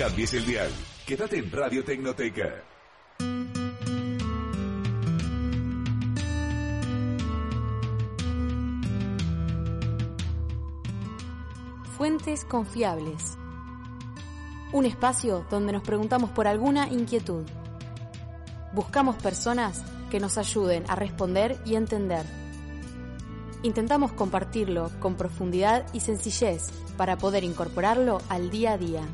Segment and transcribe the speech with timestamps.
[0.00, 0.70] cambies el dial.
[1.04, 2.64] Quédate en Radio Tecnoteca.
[11.98, 13.36] Fuentes confiables.
[14.72, 17.44] Un espacio donde nos preguntamos por alguna inquietud.
[18.72, 22.24] Buscamos personas que nos ayuden a responder y entender.
[23.62, 29.06] Intentamos compartirlo con profundidad y sencillez para poder incorporarlo al día a día.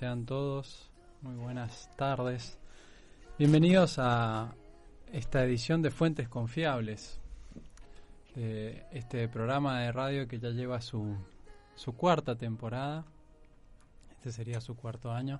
[0.00, 2.58] Sean todos, muy buenas tardes.
[3.38, 4.54] Bienvenidos a
[5.12, 7.20] esta edición de Fuentes Confiables,
[8.34, 11.18] de este programa de radio que ya lleva su,
[11.74, 13.04] su cuarta temporada.
[14.12, 15.38] Este sería su cuarto año.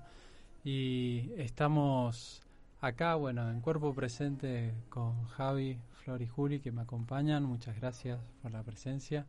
[0.62, 2.42] Y estamos
[2.83, 7.45] acá, bueno, en cuerpo presente con Javi, Flor y Juli que me acompañan.
[7.45, 9.24] Muchas gracias por la presencia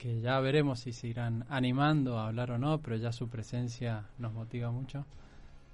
[0.00, 4.06] que ya veremos si se irán animando a hablar o no, pero ya su presencia
[4.16, 5.04] nos motiva mucho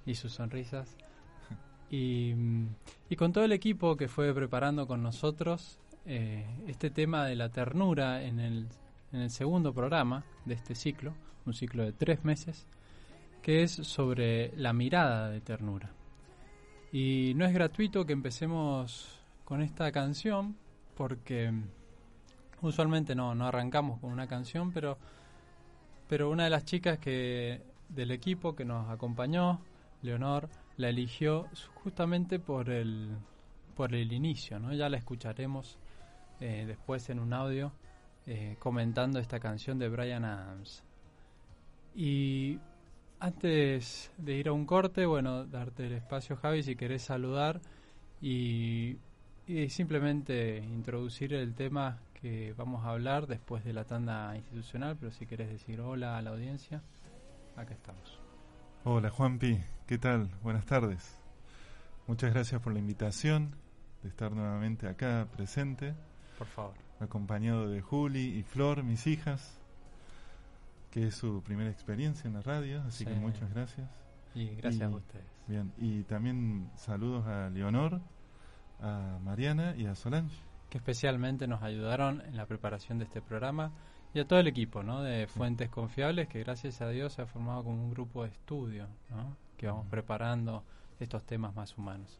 [0.05, 0.95] y sus sonrisas.
[1.89, 2.33] Y,
[3.09, 7.47] y con todo el equipo que fue preparando con nosotros eh, este tema de la
[7.47, 8.67] ternura en el,
[9.13, 11.13] en el segundo programa de este ciclo,
[11.45, 12.67] un ciclo de tres meses,
[13.41, 15.93] que es sobre la mirada de ternura.
[16.91, 20.57] Y no es gratuito que empecemos con esta canción
[20.97, 21.53] porque
[22.61, 24.97] usualmente no, no arrancamos con una canción, pero,
[26.07, 29.59] pero una de las chicas que del equipo que nos acompañó,
[30.01, 31.47] Leonor, la eligió
[31.83, 33.17] justamente por el,
[33.75, 34.73] por el inicio, ¿no?
[34.73, 35.77] Ya la escucharemos
[36.39, 37.71] eh, después en un audio
[38.25, 40.83] eh, comentando esta canción de Brian Adams.
[41.95, 42.59] Y
[43.19, 47.61] antes de ir a un corte, bueno, darte el espacio, Javi, si querés saludar
[48.21, 48.97] y,
[49.47, 55.11] y simplemente introducir el tema que vamos a hablar después de la tanda institucional, pero
[55.11, 56.81] si querés decir hola a la audiencia,
[57.55, 58.19] acá estamos.
[58.83, 60.29] Hola Juanpi, ¿qué tal?
[60.41, 61.19] Buenas tardes.
[62.07, 63.55] Muchas gracias por la invitación
[64.01, 65.93] de estar nuevamente acá presente.
[66.37, 66.73] Por favor.
[66.99, 69.59] Acompañado de Juli y Flor, mis hijas,
[70.89, 73.87] que es su primera experiencia en la radio, así que muchas gracias.
[74.33, 75.25] Y gracias a ustedes.
[75.47, 78.01] Bien, y también saludos a Leonor,
[78.81, 83.71] a Mariana y a Solange que especialmente nos ayudaron en la preparación de este programa
[84.13, 85.01] y a todo el equipo ¿no?
[85.01, 88.87] de Fuentes Confiables que gracias a Dios se ha formado como un grupo de estudio
[89.09, 89.35] ¿no?
[89.57, 90.63] que vamos preparando
[90.99, 92.19] estos temas más humanos.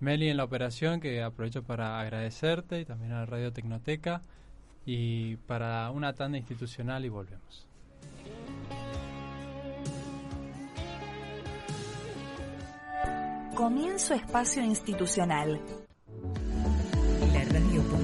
[0.00, 4.20] Meli en la operación que aprovecho para agradecerte y también a la Radio Tecnoteca
[4.84, 7.66] y para una tanda institucional y volvemos.
[13.54, 15.60] Comienzo espacio institucional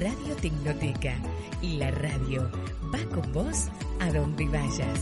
[0.00, 1.16] Radio Tecnoteca
[1.60, 2.48] y la radio
[2.94, 3.66] va con vos
[4.00, 5.00] a donde vayas.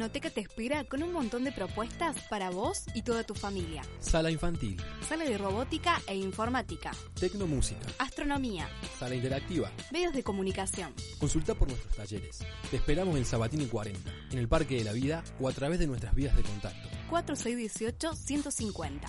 [0.00, 3.82] Tecnoteca te espera con un montón de propuestas para vos y toda tu familia.
[3.98, 4.80] Sala infantil.
[5.06, 6.92] Sala de robótica e informática.
[7.20, 7.86] Tecnomúsica.
[7.98, 8.66] Astronomía.
[8.98, 9.70] Sala interactiva.
[9.92, 10.94] Medios de comunicación.
[11.18, 12.38] Consulta por nuestros talleres.
[12.70, 15.86] Te esperamos en Sabatini 40, en el Parque de la Vida o a través de
[15.86, 16.88] nuestras vías de contacto.
[17.10, 19.00] 4618-150.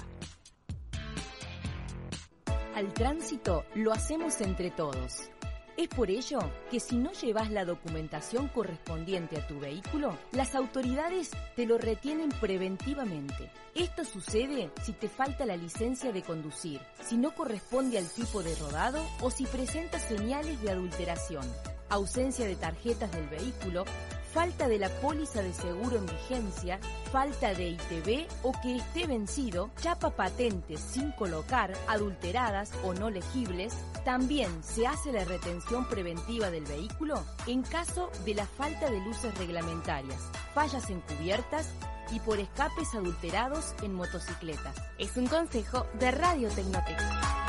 [2.76, 5.31] Al tránsito lo hacemos entre todos.
[5.78, 6.40] Es por ello
[6.70, 12.30] que si no llevas la documentación correspondiente a tu vehículo, las autoridades te lo retienen
[12.30, 13.50] preventivamente.
[13.74, 18.56] Esto sucede si te falta la licencia de conducir, si no corresponde al tipo de
[18.56, 21.46] rodado o si presenta señales de adulteración,
[21.90, 23.86] ausencia de tarjetas del vehículo,
[24.34, 26.80] falta de la póliza de seguro en vigencia,
[27.12, 33.74] falta de ITV o que esté vencido, chapa patentes sin colocar, adulteradas o no legibles,
[34.06, 39.38] también se hace la retención preventiva del vehículo en caso de la falta de luces
[39.38, 40.22] reglamentarias,
[40.54, 41.68] fallas encubiertas
[42.12, 44.76] y por escapes adulterados en motocicletas.
[44.98, 47.42] Es un consejo de Radio Tecnoteca.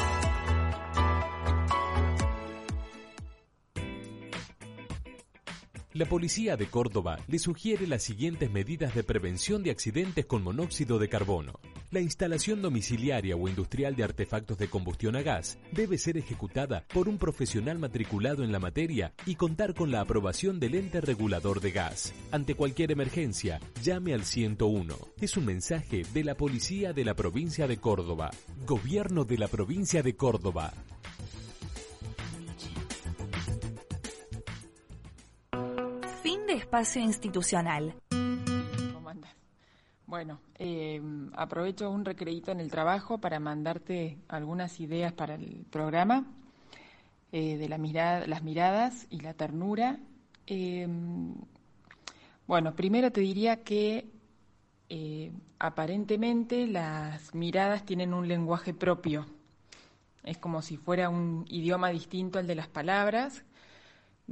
[5.94, 10.98] La policía de Córdoba le sugiere las siguientes medidas de prevención de accidentes con monóxido
[10.98, 11.60] de carbono.
[11.90, 17.10] La instalación domiciliaria o industrial de artefactos de combustión a gas debe ser ejecutada por
[17.10, 21.72] un profesional matriculado en la materia y contar con la aprobación del ente regulador de
[21.72, 22.14] gas.
[22.30, 24.96] Ante cualquier emergencia, llame al 101.
[25.20, 28.30] Es un mensaje de la Policía de la Provincia de Córdoba.
[28.66, 30.72] Gobierno de la Provincia de Córdoba.
[36.52, 37.94] Espacio institucional.
[38.92, 39.34] ¿Cómo andas?
[40.06, 41.00] Bueno, eh,
[41.34, 46.26] aprovecho un recreito en el trabajo para mandarte algunas ideas para el programa
[47.32, 49.98] eh, de la mirada, las miradas y la ternura.
[50.46, 50.86] Eh,
[52.46, 54.08] bueno, primero te diría que
[55.58, 59.24] aparentemente las miradas tienen un lenguaje propio.
[60.22, 63.42] Es como si fuera un idioma distinto al de las palabras,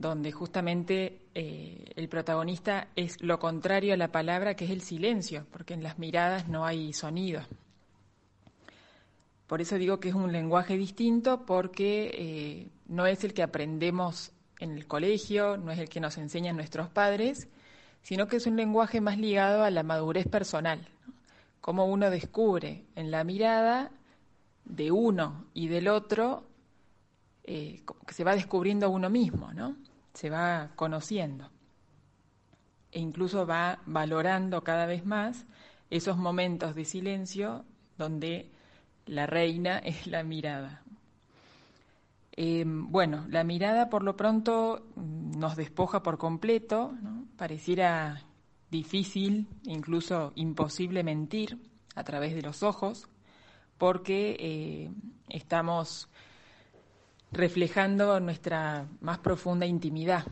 [0.01, 5.45] donde justamente eh, el protagonista es lo contrario a la palabra, que es el silencio,
[5.53, 7.43] porque en las miradas no hay sonido.
[9.47, 14.33] Por eso digo que es un lenguaje distinto, porque eh, no es el que aprendemos
[14.59, 17.49] en el colegio, no es el que nos enseñan nuestros padres,
[18.01, 20.89] sino que es un lenguaje más ligado a la madurez personal.
[21.61, 23.91] Cómo uno descubre en la mirada
[24.65, 26.45] de uno y del otro,
[27.45, 29.77] eh, que se va descubriendo uno mismo, ¿no?
[30.15, 31.51] Se va conociendo.
[32.93, 35.47] E incluso va valorando cada vez más
[35.91, 37.65] esos momentos de silencio
[37.99, 38.51] donde
[39.07, 40.83] la reina es la mirada.
[42.33, 46.95] Eh, bueno, la mirada por lo pronto nos despoja por completo,
[47.37, 48.23] pareciera
[48.71, 51.59] difícil, incluso imposible mentir
[51.95, 53.09] a través de los ojos,
[53.79, 54.91] porque eh,
[55.29, 56.09] estamos
[57.33, 60.25] reflejando nuestra más profunda intimidad.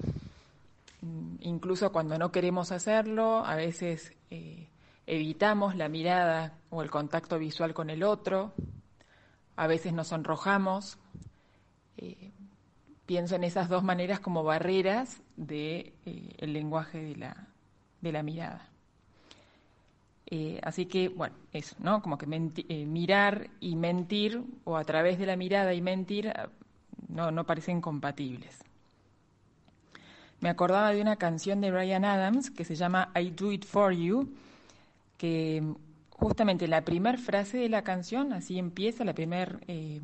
[1.40, 4.66] Incluso cuando no queremos hacerlo, a veces eh,
[5.06, 8.52] evitamos la mirada o el contacto visual con el otro,
[9.56, 10.98] a veces nos sonrojamos.
[11.96, 12.32] Eh,
[13.06, 17.46] pienso en esas dos maneras como barreras del de, eh, lenguaje de la,
[18.00, 18.68] de la mirada.
[20.62, 22.02] Así que, bueno, eso, ¿no?
[22.02, 26.30] Como que mirar y mentir, o a través de la mirada y mentir,
[27.08, 28.58] no, no parecen compatibles.
[30.40, 33.92] Me acordaba de una canción de Brian Adams que se llama I Do It For
[33.92, 34.32] You,
[35.16, 35.62] que
[36.10, 40.00] justamente la primera frase de la canción, así empieza, la primera eh,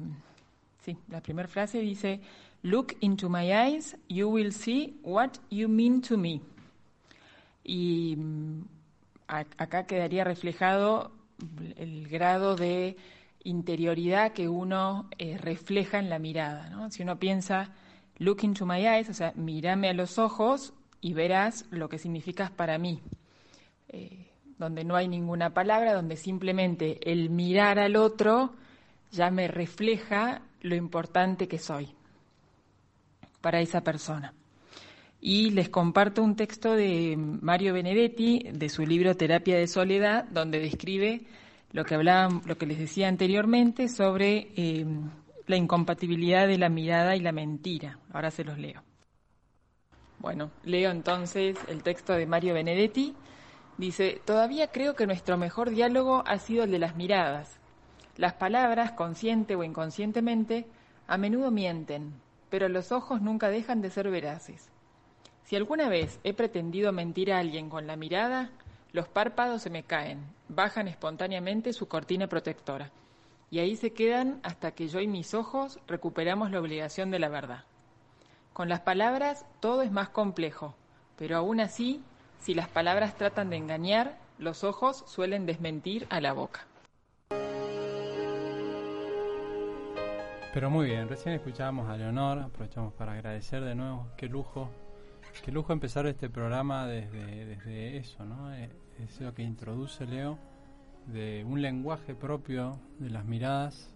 [0.85, 2.21] sí, la primera frase dice,
[2.63, 6.41] Look into my eyes, you will see what you mean to me.
[7.63, 8.17] Y
[9.27, 11.13] acá quedaría reflejado
[11.77, 12.97] el grado de
[13.45, 16.91] interioridad que uno eh, refleja en la mirada.
[16.91, 17.71] Si uno piensa,
[18.19, 22.51] look into my eyes, o sea, mírame a los ojos y verás lo que significas
[22.51, 23.01] para mí.
[23.89, 24.27] Eh,
[24.59, 28.55] donde no hay ninguna palabra, donde simplemente el mirar al otro
[29.11, 31.89] ya me refleja lo importante que soy
[33.41, 34.33] para esa persona.
[35.21, 40.61] Y les comparto un texto de Mario Benedetti, de su libro Terapia de Soledad, donde
[40.61, 41.23] describe
[41.75, 44.87] lo que hablaba, lo que les decía anteriormente sobre eh,
[45.49, 47.99] la incompatibilidad de la mirada y la mentira.
[48.13, 48.81] Ahora se los leo.
[50.21, 53.17] Bueno, leo entonces el texto de Mario Benedetti.
[53.77, 57.59] Dice, todavía creo que nuestro mejor diálogo ha sido el de las miradas.
[58.17, 60.69] Las palabras, consciente o inconscientemente,
[61.09, 62.15] a menudo mienten,
[62.51, 64.71] pero los ojos nunca dejan de ser veraces.
[65.43, 68.53] Si alguna vez he pretendido mentir a alguien con la mirada,
[68.95, 72.93] los párpados se me caen, bajan espontáneamente su cortina protectora,
[73.51, 77.29] y ahí se quedan hasta que yo y mis ojos recuperamos la obligación de la
[77.29, 77.65] verdad.
[78.53, 80.77] Con las palabras todo es más complejo,
[81.17, 82.05] pero aún así,
[82.39, 86.65] si las palabras tratan de engañar, los ojos suelen desmentir a la boca.
[90.53, 94.71] Pero muy bien, recién escuchábamos a Leonor, aprovechamos para agradecer de nuevo, qué lujo,
[95.45, 98.53] qué lujo empezar este programa desde, desde eso, ¿no?
[99.03, 100.39] Es lo que introduce Leo,
[101.07, 103.91] de un lenguaje propio de las miradas.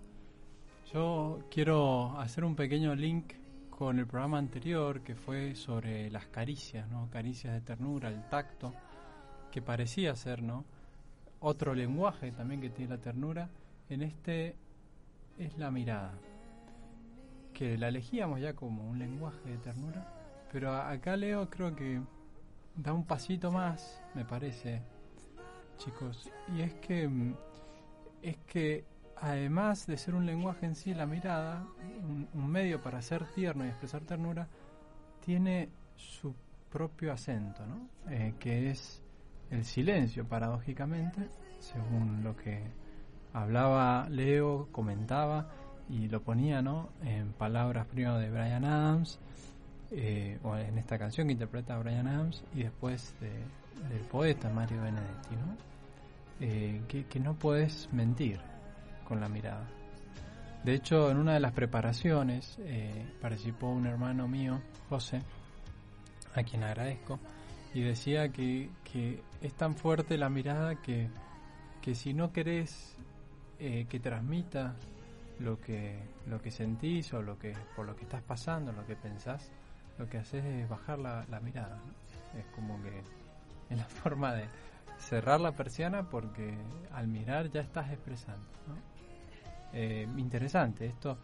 [0.93, 3.35] Yo quiero hacer un pequeño link
[3.71, 7.09] con el programa anterior que fue sobre las caricias, ¿no?
[7.11, 8.75] Caricias de ternura, el tacto,
[9.53, 10.65] que parecía ser, ¿no?
[11.41, 13.49] Otro lenguaje también que tiene la ternura,
[13.89, 14.57] en este
[15.39, 16.13] es la mirada,
[17.55, 20.13] que la elegíamos ya como un lenguaje de ternura,
[20.53, 22.01] pero acá Leo creo que
[22.79, 24.83] da un pasito más, me parece,
[25.77, 27.35] chicos, y es que
[28.23, 28.85] es que
[29.17, 31.67] además de ser un lenguaje en sí, la mirada,
[32.33, 34.49] un, medio para ser tierno y expresar ternura,
[35.25, 36.35] tiene su
[36.71, 37.89] propio acento, ¿no?
[38.11, 39.03] Eh, que es
[39.51, 42.63] el silencio, paradójicamente, según lo que
[43.33, 45.49] hablaba Leo, comentaba
[45.89, 46.91] y lo ponía ¿no?
[47.03, 49.19] en palabras primero de Brian Adams,
[49.91, 55.37] eh, o en esta canción que interpreta Brian Adams, y después del poeta Mario Benedetti,
[55.37, 55.57] ¿no?
[56.41, 58.41] Eh, que, que no puedes mentir,
[59.07, 59.67] con la mirada.
[60.65, 65.23] De hecho, en una de las preparaciones eh, participó un hermano mío, José,
[66.35, 67.19] a quien agradezco,
[67.75, 71.09] y decía que, que es tan fuerte la mirada que,
[71.81, 72.95] que si no querés
[73.59, 74.77] que transmita
[75.41, 78.97] lo que, lo que sentís o lo que, por lo que estás pasando, lo que
[78.97, 79.51] pensás,
[79.99, 81.79] lo que haces es bajar la, mirada.
[82.39, 83.03] Es como que
[83.71, 84.47] es la forma de
[84.99, 86.55] cerrar la persiana porque
[86.93, 88.47] al mirar ya estás expresando.
[88.67, 88.75] ¿no?
[89.73, 91.19] Eh, interesante esto.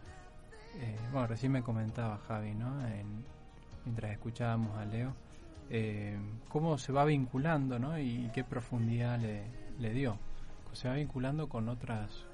[0.75, 2.73] Eh, bueno, recién me comentaba Javi, ¿no?
[3.85, 5.13] mientras escuchábamos a Leo,
[5.69, 6.17] eh,
[6.49, 7.97] cómo se va vinculando, ¿no?
[7.97, 9.43] Y, qué profundidad le,
[9.79, 10.17] le, dio.
[10.73, 12.25] Se va vinculando con otras,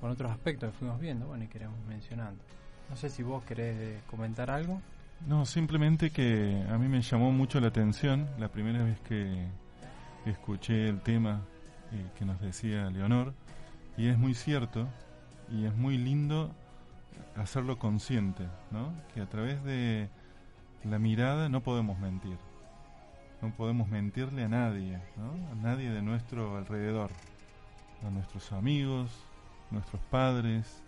[0.00, 2.42] con otros aspectos que fuimos viendo, bueno, y queremos mencionando.
[2.90, 4.80] No sé si vos querés comentar algo.
[5.26, 9.46] No, simplemente que a mí me llamó mucho la atención la primera vez que
[10.26, 11.42] escuché el tema
[12.18, 13.34] que nos decía Leonor,
[13.96, 14.88] y es muy cierto,
[15.50, 16.54] y es muy lindo
[17.36, 18.92] hacerlo consciente, ¿no?
[19.14, 20.08] Que a través de
[20.84, 22.36] la mirada no podemos mentir.
[23.42, 25.32] No podemos mentirle a nadie, ¿no?
[25.52, 27.10] A nadie de nuestro alrededor.
[28.06, 29.10] A nuestros amigos,
[29.70, 30.82] nuestros padres,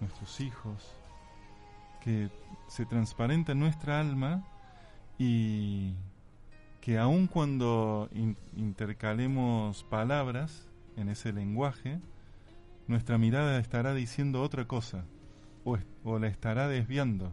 [0.00, 0.94] nuestros hijos.
[2.02, 2.30] Que
[2.68, 4.46] se transparenta en nuestra alma
[5.18, 5.94] y
[6.80, 8.08] que aun cuando
[8.56, 12.00] intercalemos palabras en ese lenguaje,
[12.86, 15.04] nuestra mirada estará diciendo otra cosa
[16.04, 17.32] o, la estará desviando,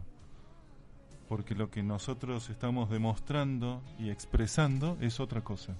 [1.28, 5.74] porque lo que nosotros estamos demostrando y expresando es otra cosa.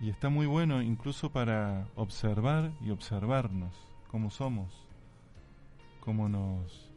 [0.00, 3.74] Y está muy bueno incluso para observar y observarnos,
[4.08, 4.86] cómo somos,
[6.00, 6.89] cómo nos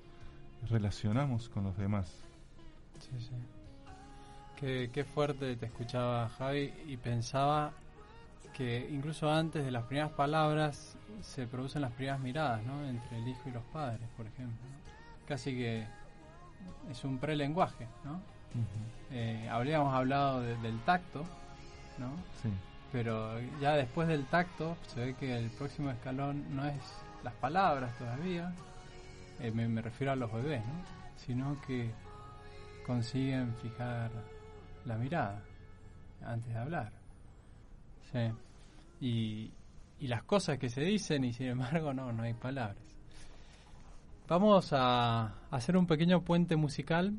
[0.69, 2.11] relacionamos con los demás.
[2.99, 3.31] Sí, sí.
[4.55, 7.71] Qué, qué fuerte te escuchaba Javi y pensaba
[8.53, 12.85] que incluso antes de las primeras palabras se producen las primeras miradas, ¿no?
[12.85, 14.67] Entre el hijo y los padres, por ejemplo.
[15.27, 15.85] Casi que
[16.89, 18.21] es un prelenguaje, ¿no?
[19.11, 21.25] Eh, habríamos hablado del tacto,
[21.97, 22.11] ¿no?
[22.41, 22.49] Sí.
[22.91, 26.75] Pero ya después del tacto se ve que el próximo escalón no es
[27.23, 28.53] las palabras todavía,
[29.39, 30.73] eh, me, refiero a los bebés, ¿no?
[31.17, 31.91] Sino que
[32.85, 34.11] consiguen fijar
[34.85, 35.41] la mirada
[36.25, 36.91] antes de hablar.
[38.11, 38.31] Sí.
[38.99, 39.51] Y,
[39.99, 42.77] y las cosas que se dicen y sin embargo no, no hay palabras.
[44.27, 47.13] Vamos a hacer un pequeño puente musical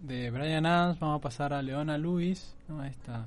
[0.00, 2.84] de Brian Adams, vamos a pasar a Leona Lewis, ¿no?
[2.84, 3.26] esta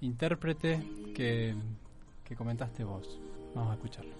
[0.00, 0.82] intérprete
[1.14, 1.54] que,
[2.24, 3.20] que comentaste vos.
[3.54, 4.19] Vamos a escucharlo.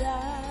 [0.00, 0.47] I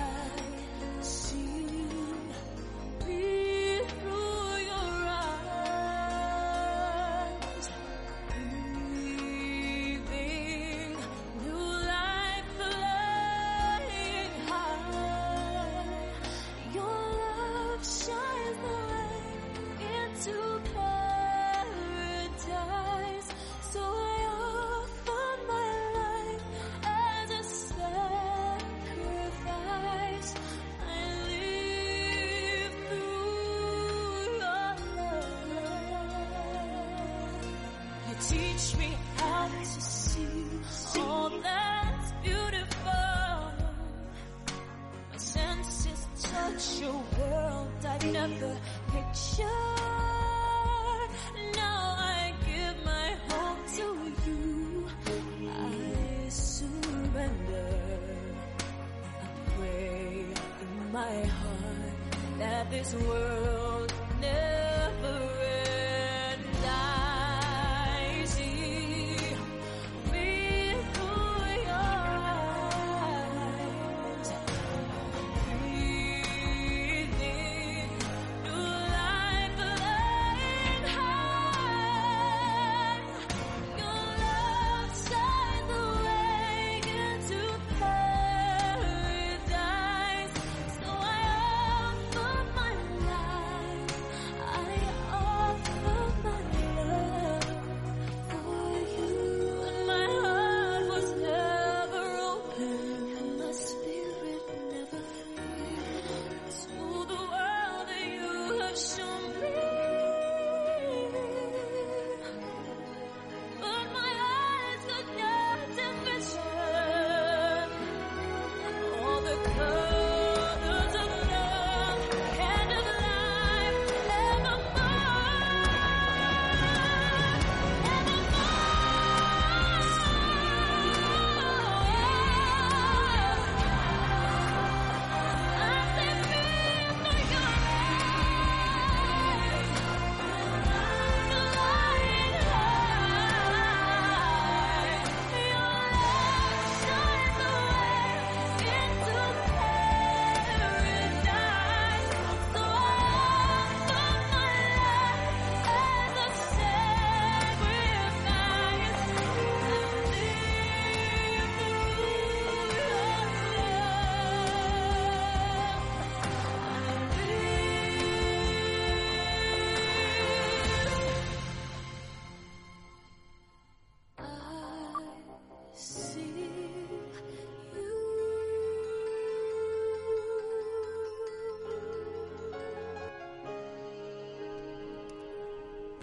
[62.90, 63.27] this world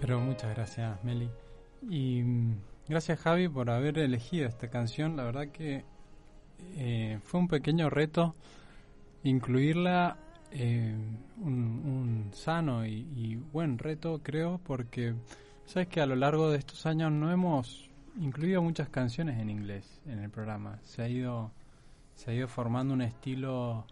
[0.06, 1.28] Pero muchas gracias, Meli.
[1.90, 2.54] Y mm,
[2.88, 5.16] gracias, Javi, por haber elegido esta canción.
[5.16, 5.84] La verdad que
[6.76, 8.36] eh, fue un pequeño reto
[9.24, 10.16] incluirla,
[10.52, 10.94] eh,
[11.42, 15.16] un, sano y, y buen reto, creo, porque
[15.64, 17.90] sabes que a lo largo de estos años no hemos
[18.20, 20.78] incluido muchas canciones en inglés en el programa.
[20.84, 21.50] Se ha ido,
[22.14, 23.84] se ha ido formando un estilo,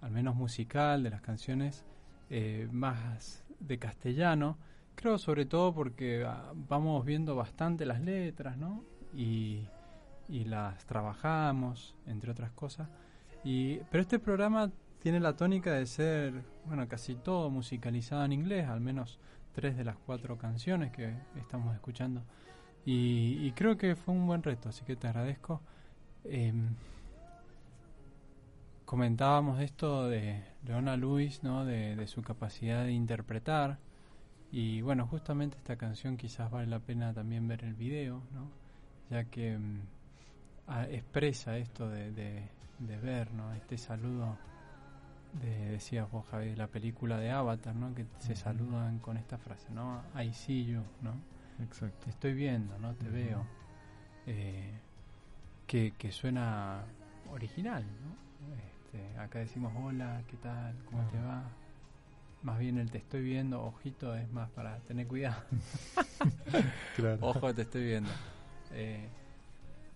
[0.00, 1.84] al menos musical, de las canciones
[2.30, 4.58] eh, más de castellano.
[4.96, 8.82] Creo sobre todo porque ah, vamos viendo bastante las letras, ¿no?
[9.14, 9.68] Y,
[10.28, 12.88] y las trabajamos, entre otras cosas.
[13.44, 18.68] Y, pero este programa tiene la tónica de ser, bueno, casi todo musicalizado en inglés,
[18.68, 19.20] al menos
[19.52, 22.22] tres de las cuatro canciones que estamos escuchando.
[22.84, 25.60] Y, y creo que fue un buen reto, así que te agradezco.
[26.24, 26.74] Em,
[28.84, 31.64] comentábamos esto de Leona Lewis, ¿no?
[31.64, 33.78] De su capacidad de interpretar.
[34.52, 38.50] Y bueno, justamente esta canción quizás vale la pena también ver el video, ¿no?
[39.10, 39.80] Ya que mm,
[40.90, 43.52] expresa esto de, de, de ver, ¿no?
[43.52, 44.38] Este saludo
[45.40, 47.94] de, decías vos, Javi, de la película de Avatar, ¿no?
[47.94, 50.02] Que se saludan con esta frase, ¿no?
[50.20, 51.14] I see you, ¿no?
[51.62, 52.04] Exacto.
[52.04, 52.94] Te estoy viendo, ¿no?
[52.94, 53.44] Te veo.
[54.26, 54.78] Eh,
[55.66, 56.84] que, que suena
[57.30, 58.54] original, ¿no?
[58.56, 60.74] Este, acá decimos hola, ¿qué tal?
[60.84, 61.44] ¿Cómo te va?
[62.42, 65.42] Más bien el te estoy viendo, ojito, es más para tener cuidado.
[66.96, 67.18] Claro.
[67.20, 68.10] Ojo, te estoy viendo.
[68.72, 69.08] Eh,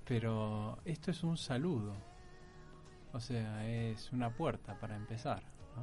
[0.06, 1.94] pero esto es un saludo.
[3.12, 5.42] O sea, es una puerta para empezar.
[5.76, 5.82] ¿no?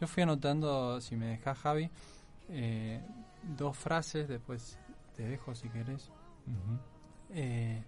[0.00, 1.90] Yo fui anotando, si me dejas Javi,
[2.48, 3.00] eh,
[3.42, 4.78] dos frases, después
[5.16, 6.10] te dejo si querés.
[7.30, 7.82] Eh,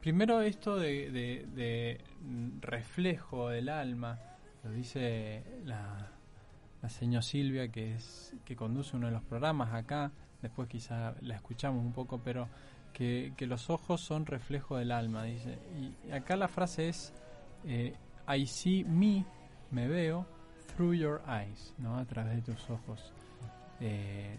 [0.00, 2.00] primero esto de, de- de
[2.60, 4.18] reflejo del alma,
[4.64, 6.10] lo dice la,
[6.82, 10.12] la señora Silvia que es que conduce uno de los programas acá,
[10.42, 12.48] después quizá la escuchamos un poco, pero
[12.92, 15.58] que, los ojos son reflejo del alma, dice.
[16.06, 17.14] Y acá la frase es
[17.64, 17.94] eh,
[18.28, 19.24] I see me,
[19.70, 20.26] me veo,
[20.74, 21.96] through your eyes, ¿no?
[21.96, 23.12] A través de tus ojos.
[23.80, 24.36] Eh,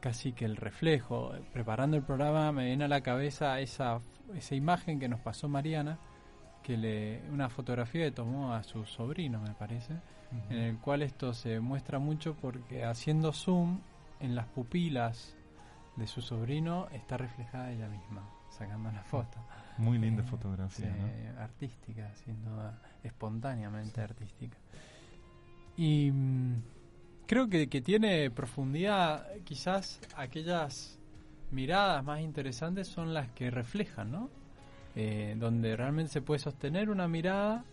[0.00, 1.32] casi que el reflejo.
[1.52, 4.00] Preparando el programa me viene a la cabeza esa,
[4.34, 5.98] esa imagen que nos pasó Mariana,
[6.66, 9.94] que le una fotografía que tomó a su sobrino, me parece,
[10.50, 13.78] en el cual esto se muestra mucho porque haciendo zoom
[14.18, 15.36] en las pupilas
[15.94, 19.38] de su sobrino está reflejada ella misma, sacando la foto.
[19.78, 21.40] Muy linda Sí, fotografía, ¿no?
[21.40, 24.56] Artística, sin duda, espontáneamente artística.
[25.76, 26.62] Y mm,
[27.28, 30.98] creo que, que tiene profundidad, quizás aquellas
[31.52, 34.45] miradas más interesantes son las que reflejan, ¿no?
[34.98, 37.64] Eh, donde realmente se puede sostener una mirada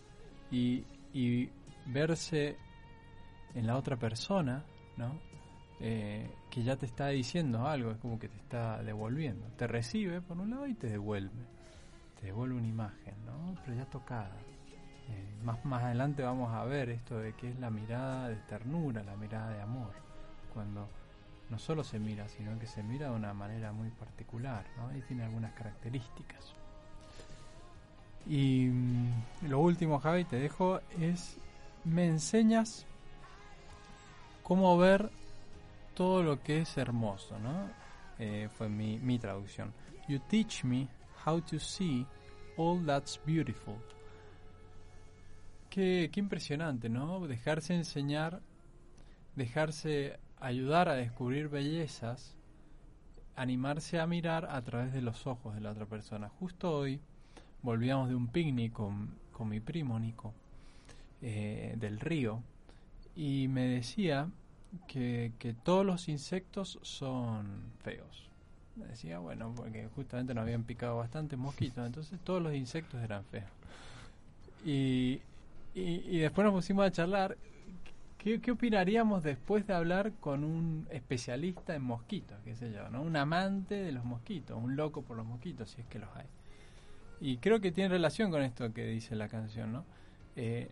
[0.50, 0.84] y,
[1.14, 1.48] y
[1.86, 2.58] verse
[3.54, 4.62] en la otra persona,
[4.98, 5.18] ¿no?
[5.80, 9.46] Eh, que ya te está diciendo algo, es como que te está devolviendo.
[9.56, 11.46] Te recibe por un lado y te devuelve.
[12.20, 13.54] Te devuelve una imagen, ¿no?
[13.64, 14.36] Pero ya tocada.
[15.08, 19.02] Eh, más, más adelante vamos a ver esto de que es la mirada de ternura,
[19.02, 19.92] la mirada de amor.
[20.52, 20.88] Cuando
[21.50, 24.96] no solo se mira, sino que se mira de una manera muy particular, ¿no?
[24.96, 26.54] Y tiene algunas características.
[28.26, 31.36] Y mm, lo último, Javi, te dejo, es
[31.84, 32.86] me enseñas
[34.42, 35.10] cómo ver
[35.94, 37.68] todo lo que es hermoso, ¿no?
[38.18, 39.72] Eh, fue mi, mi traducción.
[40.08, 40.88] You teach me
[41.24, 42.06] how to see
[42.56, 43.74] all that's beautiful.
[45.70, 47.26] Qué, qué impresionante, ¿no?
[47.26, 48.40] Dejarse enseñar,
[49.34, 52.36] dejarse ayudar a descubrir bellezas,
[53.36, 56.28] animarse a mirar a través de los ojos de la otra persona.
[56.28, 57.00] Justo hoy
[57.64, 60.32] volvíamos de un picnic con, con mi primo Nico
[61.22, 62.42] eh, del río
[63.16, 64.28] y me decía
[64.86, 68.28] que, que todos los insectos son feos.
[68.76, 73.24] Me decía, bueno, porque justamente nos habían picado bastantes mosquitos, entonces todos los insectos eran
[73.24, 73.50] feos.
[74.64, 75.20] Y,
[75.74, 77.36] y, y después nos pusimos a charlar.
[78.18, 83.02] ¿Qué, ¿Qué opinaríamos después de hablar con un especialista en mosquitos, qué sé yo, ¿no?
[83.02, 86.26] Un amante de los mosquitos, un loco por los mosquitos, si es que los hay.
[87.20, 89.84] Y creo que tiene relación con esto que dice la canción, ¿no?
[90.36, 90.70] Eh,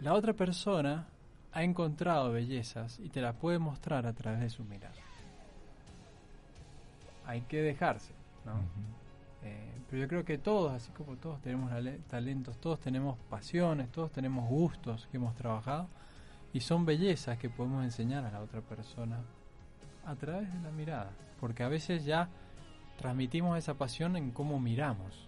[0.00, 1.08] la otra persona
[1.52, 4.94] ha encontrado bellezas y te las puede mostrar a través de su mirada.
[7.26, 8.12] Hay que dejarse,
[8.44, 8.52] ¿no?
[9.42, 13.90] Eh, pero yo creo que todos, así como todos tenemos ale- talentos, todos tenemos pasiones,
[13.90, 15.88] todos tenemos gustos que hemos trabajado
[16.52, 19.20] y son bellezas que podemos enseñar a la otra persona
[20.04, 21.10] a través de la mirada.
[21.40, 22.28] Porque a veces ya
[22.98, 25.27] transmitimos esa pasión en cómo miramos,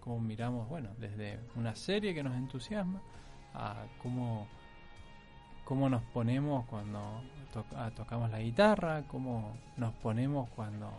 [0.00, 3.00] Cómo miramos, bueno, desde una serie que nos entusiasma
[3.54, 4.46] a cómo,
[5.64, 7.22] cómo nos ponemos cuando
[7.52, 10.90] to- ah, tocamos la guitarra, cómo nos ponemos cuando,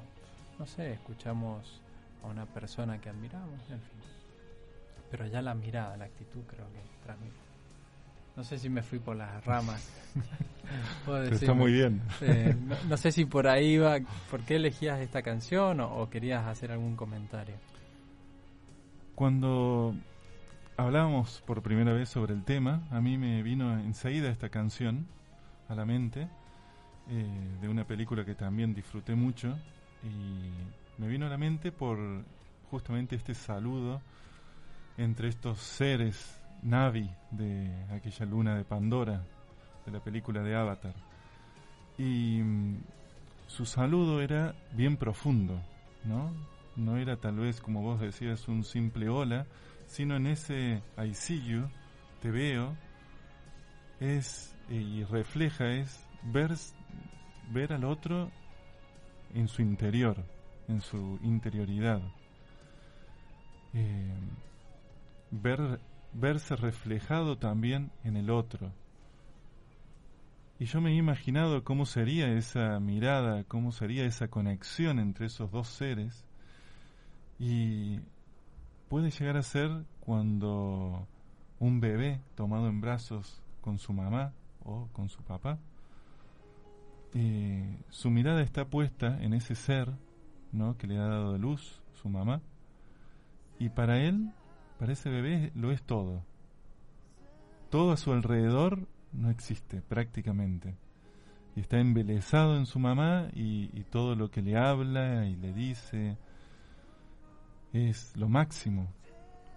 [0.58, 1.82] no sé, escuchamos
[2.24, 4.00] a una persona que admiramos, en fin.
[5.12, 7.36] Pero ya la mirada, la actitud creo que transmite.
[8.36, 9.88] No sé si me fui por las ramas.
[11.06, 11.56] Puedo Está decirme.
[11.56, 12.02] muy bien.
[12.22, 14.00] Eh, no, no sé si por ahí va,
[14.32, 17.56] ¿por qué elegías esta canción o, o querías hacer algún comentario?
[19.16, 19.96] Cuando
[20.76, 25.08] hablábamos por primera vez sobre el tema, a mí me vino enseguida esta canción
[25.70, 26.28] a la mente
[27.10, 29.58] eh, de una película que también disfruté mucho
[30.04, 31.98] y me vino a la mente por
[32.70, 34.02] justamente este saludo
[34.98, 39.24] entre estos seres Navi de aquella luna de Pandora
[39.86, 40.94] de la película de Avatar
[41.98, 42.78] y mm,
[43.48, 45.58] su saludo era bien profundo,
[46.04, 46.32] ¿no?
[46.76, 49.46] No era tal vez, como vos decías, un simple hola,
[49.88, 51.64] sino en ese I see
[52.22, 52.76] te veo,
[54.00, 56.52] es eh, y refleja es ver,
[57.52, 58.32] ver al otro
[59.34, 60.24] en su interior,
[60.68, 62.02] en su interioridad.
[63.74, 64.14] Eh,
[65.32, 65.80] ver,
[66.14, 68.72] verse reflejado también en el otro.
[70.58, 75.52] Y yo me he imaginado cómo sería esa mirada, cómo sería esa conexión entre esos
[75.52, 76.25] dos seres.
[77.40, 78.00] Y
[78.90, 79.70] puede llegar a ser
[80.00, 81.08] cuando
[81.60, 85.60] un bebé tomado en brazos con su mamá o con su papá,
[87.14, 89.94] eh, su mirada está puesta en ese ser
[90.52, 90.78] ¿no?
[90.78, 92.42] que le ha dado de luz su mamá,
[93.58, 94.32] y para él,
[94.80, 96.24] para ese bebé, lo es todo.
[97.70, 100.76] Todo a su alrededor no existe prácticamente.
[101.56, 105.54] Y está embelesado en su mamá y, y todo lo que le habla y le
[105.54, 106.18] dice
[107.76, 108.88] es lo máximo.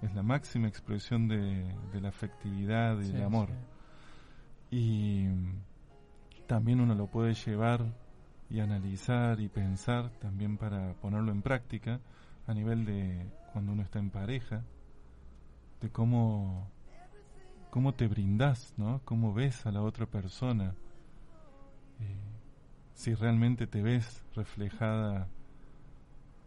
[0.03, 3.49] Es la máxima expresión de, de la afectividad y Sí, amor.
[4.71, 5.27] Y
[6.47, 7.85] también uno lo puede llevar
[8.51, 12.01] y analizar y pensar también para ponerlo en práctica
[12.47, 14.63] a nivel de cuando uno está en pareja,
[15.81, 16.69] de cómo,
[17.71, 19.01] cómo te brindas, ¿no?
[19.05, 20.75] Cómo ves a la otra persona.
[22.01, 22.17] eh,
[22.95, 25.29] si realmente te ves reflejada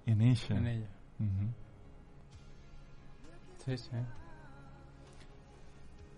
[0.05, 0.57] en ella.
[0.57, 0.89] En ella.
[3.65, 3.89] Sí, sí.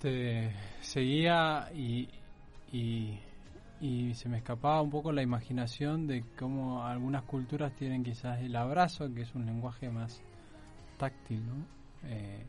[0.01, 0.51] Te
[0.82, 2.10] seguía y,
[2.71, 3.19] y,
[3.79, 8.56] y se me escapaba un poco la imaginación de cómo algunas culturas tienen quizás el
[8.56, 10.21] abrazo, que es un lenguaje más
[10.97, 11.53] táctil, ¿no?
[12.10, 12.45] Eh,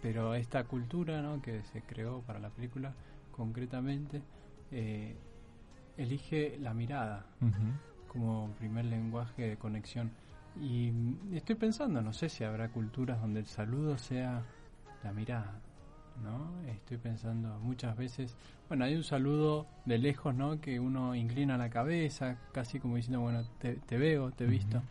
[0.00, 1.40] pero esta cultura, ¿no?
[1.42, 2.92] Que se creó para la película
[3.30, 4.22] concretamente,
[4.70, 5.14] eh,
[5.96, 7.26] elige la mirada
[8.08, 10.10] como primer lenguaje de conexión.
[10.60, 10.92] Y
[11.32, 14.44] estoy pensando, no sé si habrá culturas donde el saludo sea
[15.02, 15.60] la mirada,
[16.22, 16.52] ¿no?
[16.68, 18.36] Estoy pensando muchas veces,
[18.68, 20.60] bueno, hay un saludo de lejos, ¿no?
[20.60, 24.82] Que uno inclina la cabeza, casi como diciendo, bueno, te, te veo, te he visto.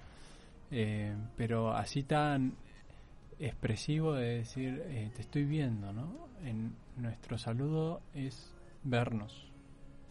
[0.72, 2.54] Eh, pero así tan
[3.40, 6.28] expresivo de decir, eh, te estoy viendo, ¿no?
[6.44, 9.52] En nuestro saludo es vernos,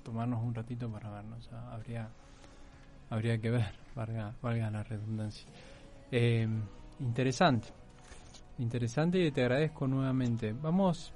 [0.02, 1.48] tomarnos un ratito para vernos.
[1.52, 2.10] Habría,
[3.08, 5.46] habría que ver, valga, valga la redundancia.
[6.10, 6.46] Eh,
[7.00, 7.68] interesante,
[8.58, 10.52] interesante y te agradezco nuevamente.
[10.52, 11.12] Vamos,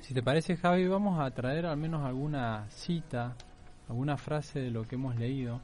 [0.00, 3.34] si te parece Javi, vamos a traer al menos alguna cita,
[3.88, 5.60] alguna frase de lo que hemos leído.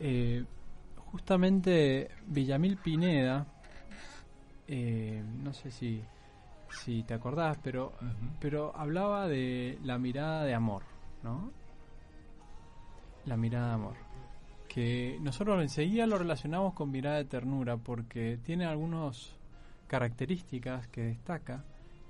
[0.00, 0.44] Eh,
[1.12, 3.46] justamente Villamil Pineda,
[4.66, 6.02] eh, no sé si,
[6.70, 7.92] si te acordás, pero,
[8.40, 10.82] pero hablaba de la mirada de amor,
[11.22, 11.50] ¿no?
[13.26, 14.01] La mirada de amor.
[14.72, 19.34] Que nosotros enseguida lo relacionamos con mirada de ternura porque tiene algunas
[19.86, 21.62] características que destaca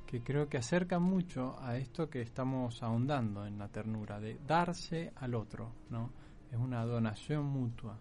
[0.06, 5.10] que creo que acercan mucho a esto que estamos ahondando en la ternura, de darse
[5.16, 6.10] al otro, ¿no?
[6.52, 7.96] Es una donación mutua,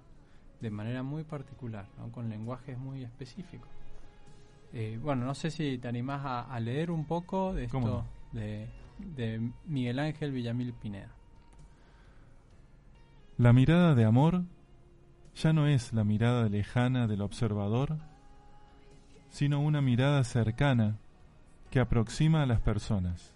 [0.60, 2.12] de manera muy particular, ¿no?
[2.12, 3.70] Con lenguajes muy específicos.
[4.74, 8.06] Eh, bueno, no sé si te animás a, a leer un poco de ¿Cómo esto
[8.34, 8.40] no?
[8.40, 8.68] de,
[9.00, 11.16] de Miguel Ángel Villamil Pineda.
[13.42, 14.44] La mirada de amor
[15.34, 17.98] ya no es la mirada lejana del observador,
[19.30, 21.00] sino una mirada cercana
[21.72, 23.34] que aproxima a las personas.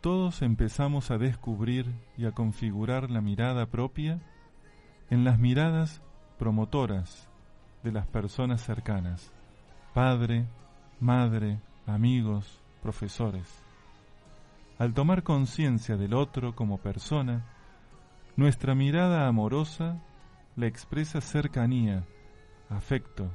[0.00, 4.20] Todos empezamos a descubrir y a configurar la mirada propia
[5.10, 6.00] en las miradas
[6.38, 7.28] promotoras
[7.82, 9.32] de las personas cercanas,
[9.92, 10.46] padre,
[11.00, 13.60] madre, amigos, profesores.
[14.78, 17.51] Al tomar conciencia del otro como persona,
[18.36, 20.02] nuestra mirada amorosa
[20.56, 22.06] le expresa cercanía,
[22.68, 23.30] afecto,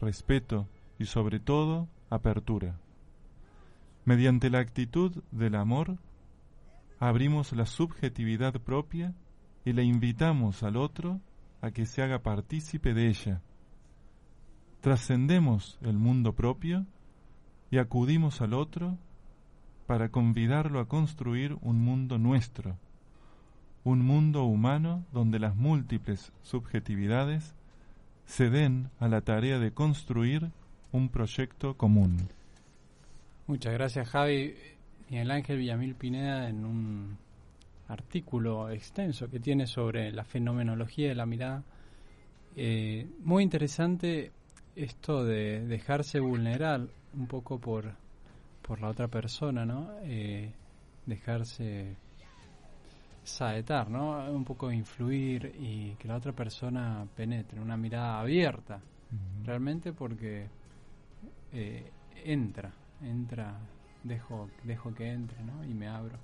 [0.00, 2.78] respeto y sobre todo apertura.
[4.04, 5.98] Mediante la actitud del amor,
[6.98, 9.14] abrimos la subjetividad propia
[9.64, 11.20] y le invitamos al otro
[11.60, 13.42] a que se haga partícipe de ella.
[14.80, 16.86] Trascendemos el mundo propio
[17.70, 18.98] y acudimos al otro
[19.86, 22.78] para convidarlo a construir un mundo nuestro,
[23.86, 27.54] un mundo humano donde las múltiples subjetividades
[28.24, 30.50] se den a la tarea de construir
[30.90, 32.28] un proyecto común.
[33.46, 34.56] Muchas gracias Javi.
[35.08, 37.16] Miguel Ángel Villamil Pineda en un
[37.86, 41.62] artículo extenso que tiene sobre la fenomenología de la mirada.
[42.56, 44.32] Eh, muy interesante
[44.74, 47.92] esto de dejarse vulnerar un poco por,
[48.62, 49.92] por la otra persona, ¿no?
[50.02, 50.50] Eh,
[51.06, 51.94] dejarse
[53.26, 54.30] saetar, ¿no?
[54.30, 58.80] Un poco influir y que la otra persona penetre, una mirada abierta,
[59.44, 60.46] realmente porque
[61.52, 61.90] eh,
[62.24, 63.58] entra, entra,
[64.02, 65.64] dejo, dejo que entre, ¿no?
[65.64, 66.16] Y me abro.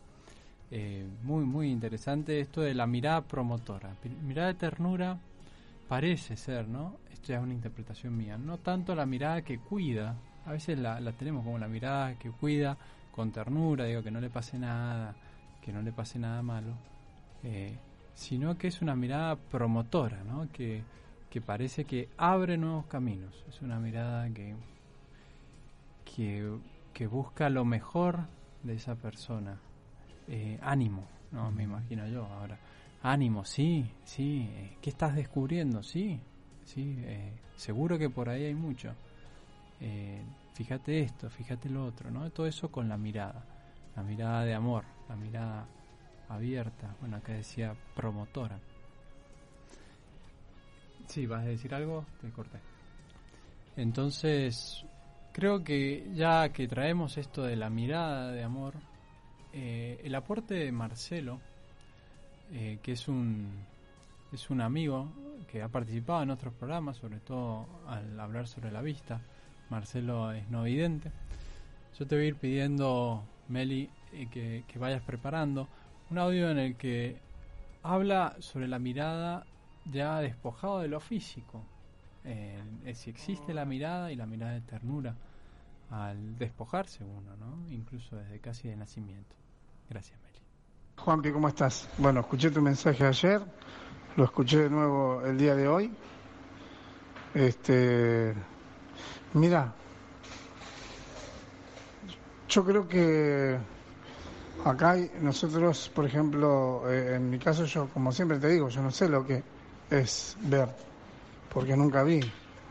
[0.70, 3.94] Eh, muy, muy interesante esto de la mirada promotora.
[4.22, 5.18] Mirada de ternura
[5.88, 6.96] parece ser, ¿no?
[7.12, 8.38] Esto ya es una interpretación mía.
[8.38, 12.30] No tanto la mirada que cuida, a veces la, la tenemos como la mirada que
[12.30, 12.76] cuida
[13.10, 15.14] con ternura, digo que no le pase nada,
[15.60, 16.74] que no le pase nada malo,
[17.44, 17.76] eh,
[18.14, 20.50] sino que es una mirada promotora, ¿no?
[20.52, 20.82] Que,
[21.30, 23.44] que parece que abre nuevos caminos.
[23.48, 24.54] Es una mirada que,
[26.04, 26.58] que,
[26.92, 28.20] que busca lo mejor
[28.62, 29.58] de esa persona.
[30.28, 31.50] Eh, ánimo, ¿no?
[31.50, 32.58] Me imagino yo ahora.
[33.02, 34.48] Ánimo, sí, sí.
[34.52, 35.82] eh, ¿Qué estás descubriendo?
[35.82, 36.20] Sí,
[36.64, 36.96] sí.
[37.00, 38.94] eh, seguro que por ahí hay mucho.
[39.80, 40.22] Eh,
[40.54, 42.30] fíjate esto, fíjate lo otro, ¿no?
[42.30, 43.44] Todo eso con la mirada.
[43.96, 45.66] La mirada de amor, la mirada
[46.34, 46.94] abierta.
[47.00, 48.58] Bueno, acá decía promotora.
[51.06, 52.04] Sí, ¿vas a decir algo?
[52.20, 52.58] Te corté.
[53.76, 54.84] Entonces,
[55.32, 58.74] creo que ya que traemos esto de la mirada de amor,
[59.52, 61.40] eh, el aporte de Marcelo,
[62.52, 63.50] eh, que es un,
[64.32, 65.10] es un amigo
[65.50, 69.20] que ha participado en otros programas, sobre todo al hablar sobre la vista.
[69.70, 71.10] Marcelo es no vidente.
[71.98, 75.68] Yo te voy a ir pidiendo, Meli, eh, que, que vayas preparando
[76.12, 77.16] un audio en el que
[77.82, 79.46] habla sobre la mirada
[79.90, 81.64] ya despojado de lo físico.
[82.24, 82.62] Eh,
[82.94, 85.16] si existe la mirada y la mirada de ternura
[85.90, 87.66] al despojarse uno, ¿no?
[87.70, 89.34] Incluso desde casi de nacimiento.
[89.88, 90.38] Gracias, Meli.
[90.98, 91.88] Juanpi, ¿cómo estás?
[91.96, 93.40] Bueno, escuché tu mensaje ayer,
[94.16, 95.90] lo escuché de nuevo el día de hoy.
[97.32, 98.34] Este,
[99.32, 99.72] mira,
[102.50, 103.56] yo creo que
[104.64, 108.90] Acá nosotros, por ejemplo, eh, en mi caso yo, como siempre te digo, yo no
[108.90, 109.42] sé lo que
[109.90, 110.68] es ver,
[111.52, 112.20] porque nunca vi.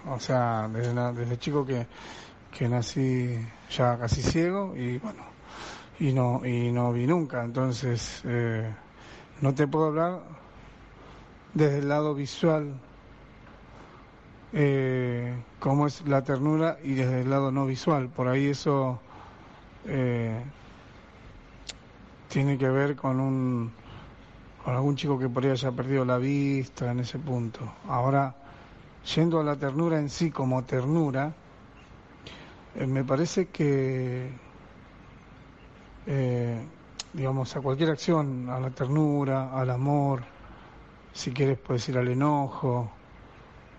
[0.08, 1.86] O sea, desde chico que,
[2.58, 3.38] que nací
[3.70, 5.24] ya casi ciego y bueno,
[6.00, 7.44] y no, y no vi nunca.
[7.44, 8.74] Entonces, eh,
[9.42, 10.22] no te puedo hablar
[11.54, 12.80] desde el lado visual
[14.54, 18.10] eh, cómo es la ternura y desde el lado no visual.
[18.10, 19.00] Por ahí eso
[19.86, 20.44] eh,
[22.32, 23.72] tiene que ver con un
[24.64, 27.60] con algún chico que por ahí haya perdido la vista en ese punto.
[27.88, 28.34] Ahora,
[29.16, 31.34] yendo a la ternura en sí como ternura,
[32.76, 34.30] eh, me parece que,
[36.06, 36.66] eh,
[37.12, 40.24] digamos, a cualquier acción, a la ternura, al amor,
[41.12, 42.92] si quieres puedes ir al enojo,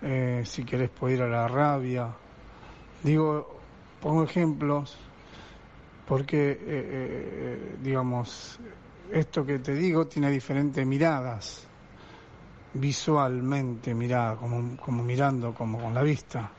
[0.01, 2.09] eh, si querés puedes ir a la rabia.
[3.01, 3.61] Digo,
[4.01, 4.97] pongo ejemplos
[6.07, 8.59] porque, eh, eh, digamos,
[9.11, 11.67] esto que te digo tiene diferentes miradas,
[12.73, 16.49] visualmente mirada, como, como mirando, como con la vista,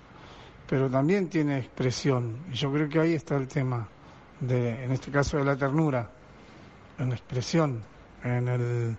[0.68, 2.44] pero también tiene expresión.
[2.50, 3.86] Y yo creo que ahí está el tema,
[4.40, 6.10] de, en este caso de la ternura,
[6.98, 7.82] en la expresión,
[8.22, 8.96] en el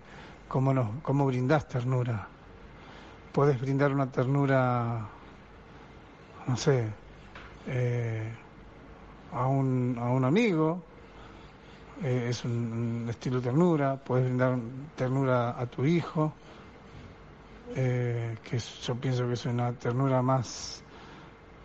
[0.47, 2.27] cómo, nos, cómo brindás ternura.
[3.31, 5.07] Puedes brindar una ternura,
[6.47, 6.87] no sé,
[7.67, 8.31] eh,
[9.31, 10.81] a, un, a un amigo,
[12.03, 14.57] eh, es un, estilo ternura, puedes brindar
[14.95, 16.33] ternura a tu hijo,
[17.75, 20.83] eh, que yo pienso que es una ternura más,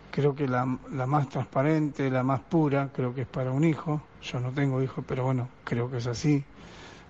[0.09, 4.01] creo que la, la más transparente, la más pura, creo que es para un hijo,
[4.21, 6.43] yo no tengo hijos, pero bueno, creo que es así.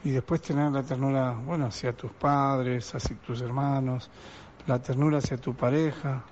[0.04, 4.10] Y después tener la ternura, bueno, hacia tus padres, hacia tus hermanos,
[4.66, 6.24] la ternura hacia tu pareja,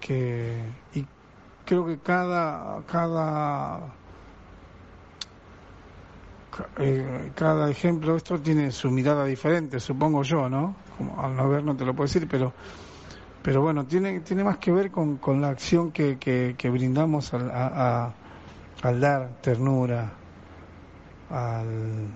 [0.00, 0.62] que,
[0.94, 1.04] y
[1.64, 3.78] creo que cada, cada
[6.50, 10.74] ca- eh, cada ejemplo esto tiene su mirada diferente, supongo yo, ¿no?
[10.96, 12.52] Como al no ver no te lo puedo decir, pero
[13.42, 17.34] pero bueno, tiene tiene más que ver con, con la acción que, que, que brindamos
[17.34, 18.12] al, a-
[18.82, 20.12] al dar ternura,
[21.30, 22.08] al,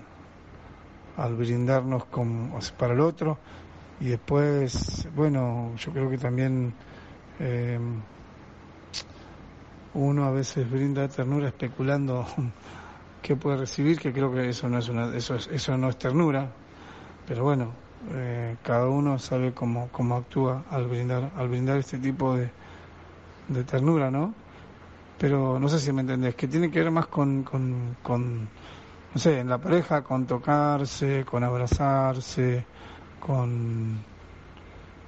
[1.17, 3.37] al brindarnos con, para el otro
[3.99, 6.73] y después, bueno, yo creo que también
[7.39, 7.79] eh,
[9.97, 12.25] uno a veces brinda ternura especulando
[13.23, 15.97] qué puede recibir, que creo que eso no es una, eso es- eso no es
[15.97, 16.47] ternura,
[17.27, 17.73] pero bueno,
[18.13, 22.49] eh, cada uno sabe cómo, cómo actúa al brindar, al brindar este tipo de,
[23.49, 24.33] de ternura, ¿no?
[25.19, 28.41] Pero no sé si me entendés, que tiene que ver más con, con, con,
[29.13, 32.65] no sé, en la pareja, con tocarse, con abrazarse,
[33.19, 33.99] con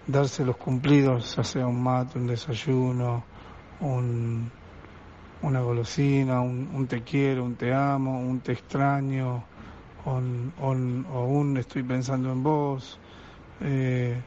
[0.07, 3.23] darse los cumplidos, ya sea un mate, un desayuno,
[3.81, 4.51] un,
[5.41, 9.43] una golosina, un, un te quiero, un te amo, un te extraño,
[10.05, 12.97] o un estoy pensando en vos,
[13.61, 14.17] eh,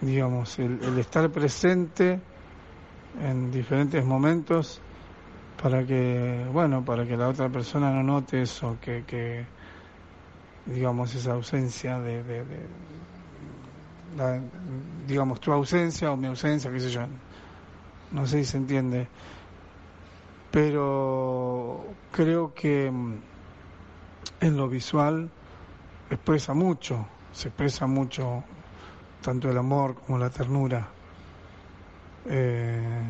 [0.00, 2.20] digamos, el, el estar presente
[3.22, 4.80] en diferentes momentos
[5.62, 9.44] para que, bueno, para que la otra persona no note eso, que, que
[10.66, 12.66] digamos, esa ausencia de, de- de-
[14.16, 14.40] la-
[15.06, 17.02] digamos, tu ausencia o mi ausencia, qué sé yo,
[18.12, 19.08] no sé si se entiende,
[20.50, 23.14] pero creo que mm,
[24.40, 25.30] en lo visual
[26.10, 28.42] expresa mucho, se expresa mucho
[29.22, 30.88] tanto el amor como la ternura.
[32.26, 33.02] Eh,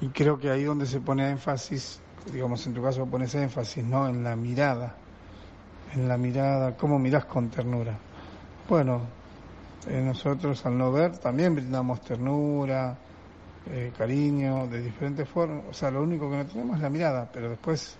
[0.00, 2.00] y creo que ahí donde se pone énfasis,
[2.32, 4.08] digamos en tu caso pones énfasis, ¿no?
[4.08, 4.94] En la mirada,
[5.94, 7.98] en la mirada, cómo mirás con ternura.
[8.68, 9.02] Bueno,
[9.88, 12.96] eh, nosotros al no ver también brindamos ternura,
[13.66, 15.64] eh, cariño, de diferentes formas.
[15.68, 17.96] O sea, lo único que no tenemos es la mirada, pero después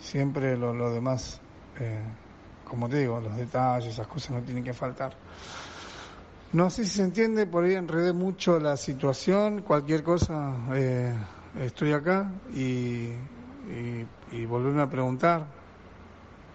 [0.00, 1.40] siempre lo, demás,
[1.78, 2.00] eh,
[2.64, 5.16] como te digo, los detalles, esas cosas no tienen que faltar.
[6.52, 11.14] No sé si se entiende, por ahí enredé mucho la situación, cualquier cosa, eh,
[11.60, 13.10] estoy acá y,
[13.68, 15.46] y, y volverme a preguntar.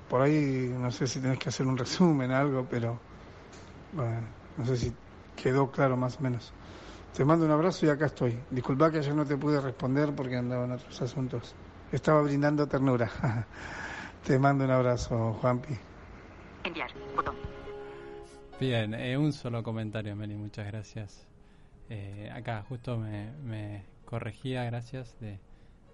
[0.09, 2.99] Por ahí no sé si tenés que hacer un resumen, algo, pero
[3.93, 4.21] bueno,
[4.57, 4.93] no sé si
[5.35, 6.51] quedó claro más o menos.
[7.13, 8.37] Te mando un abrazo y acá estoy.
[8.49, 11.55] Disculpa que ayer no te pude responder porque andaba en otros asuntos.
[11.91, 13.09] Estaba brindando ternura.
[14.25, 15.75] te mando un abrazo, Juanpi.
[16.63, 16.89] Enviar.
[17.15, 17.35] Botón.
[18.59, 21.27] Bien, eh, un solo comentario, Meli, muchas gracias.
[21.89, 25.39] Eh, acá justo me, me corregía, gracias, de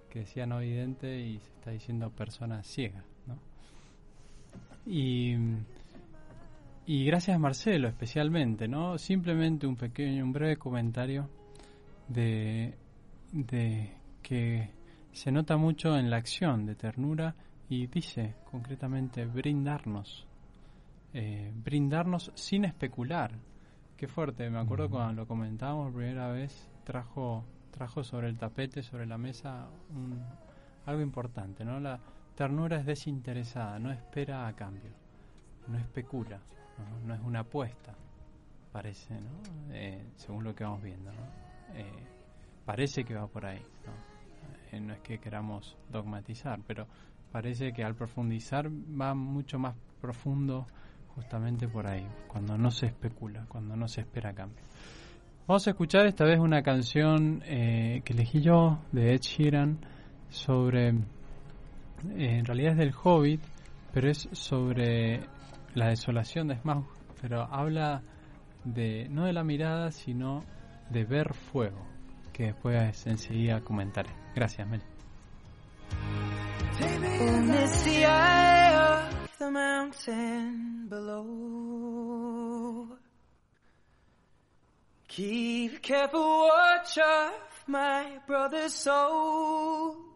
[0.10, 3.38] que decía no vidente y se está diciendo persona ciega, ¿no?
[4.86, 5.36] Y,
[6.92, 8.98] y gracias Marcelo especialmente, ¿no?
[8.98, 11.30] Simplemente un pequeño, un breve comentario
[12.08, 12.74] de,
[13.32, 14.72] de que
[15.12, 17.36] se nota mucho en la acción de ternura
[17.70, 20.26] y dice concretamente brindarnos,
[21.14, 23.34] eh, brindarnos sin especular.
[23.96, 28.82] Qué fuerte, me acuerdo cuando lo comentábamos por primera vez, trajo, trajo sobre el tapete,
[28.82, 30.24] sobre la mesa, un-
[30.88, 31.80] algo importante, ¿no?
[31.80, 32.00] La
[32.34, 34.90] ternura es desinteresada, no espera a cambio,
[35.68, 36.40] no especula,
[37.06, 37.94] no, es una apuesta,
[38.72, 39.20] parece.
[39.72, 41.12] Eh, según lo que vamos viendo.
[41.74, 42.04] Eh,
[42.66, 44.78] parece que va por ahí, ¿no?
[44.78, 46.88] Eh, no es que queramos dogmatizar, pero
[47.32, 50.68] parece que al profundizar va mucho más profundo
[51.16, 54.64] justamente por ahí, cuando no se especula, cuando no se espera cambio.
[55.48, 59.80] Vamos a escuchar esta vez una canción que elegí yo de Ed Sheeran
[60.30, 63.42] sobre, en realidad es del Hobbit,
[63.92, 65.22] pero es sobre
[65.74, 66.86] la desolación de Smaug,
[67.22, 68.02] pero habla
[68.64, 70.44] de no de la mirada, sino
[70.90, 71.86] de ver fuego,
[72.34, 74.10] que después enseguida comentaré.
[74.36, 74.82] Gracias, Mel.
[76.82, 81.30] In the eye of the mountain below.
[85.08, 90.09] Keep careful watch of my brother's souls.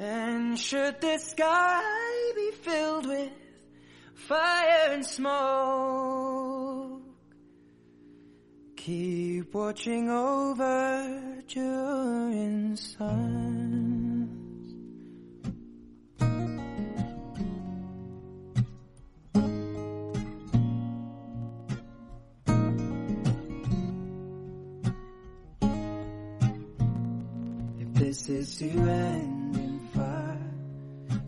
[0.00, 3.32] And should the sky be filled with
[4.14, 7.02] fire and smoke,
[8.76, 14.38] keep watching over during sun.
[27.78, 29.59] If this is to end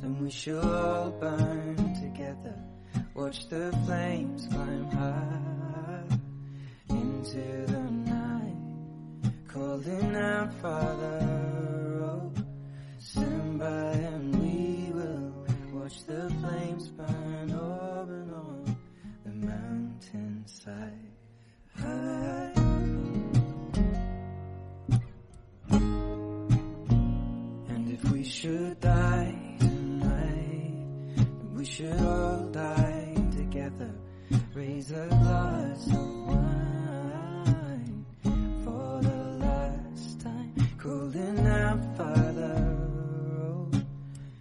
[0.02, 2.56] then we shall all burn together.
[3.14, 6.18] Watch the flames climb high
[6.90, 8.56] into the night,
[9.46, 11.20] calling out, Father,
[12.02, 12.32] oh,
[12.98, 15.32] stand by and we will
[15.72, 18.76] watch the flames burn over and on
[19.24, 21.12] the mountainside.
[21.76, 22.52] High.
[27.68, 29.31] And if we should die
[31.62, 33.94] we should all die together.
[34.52, 38.04] Raise a glass of wine
[38.64, 40.52] for the last time.
[40.76, 42.76] Calling out, Father,
[43.38, 43.70] oh,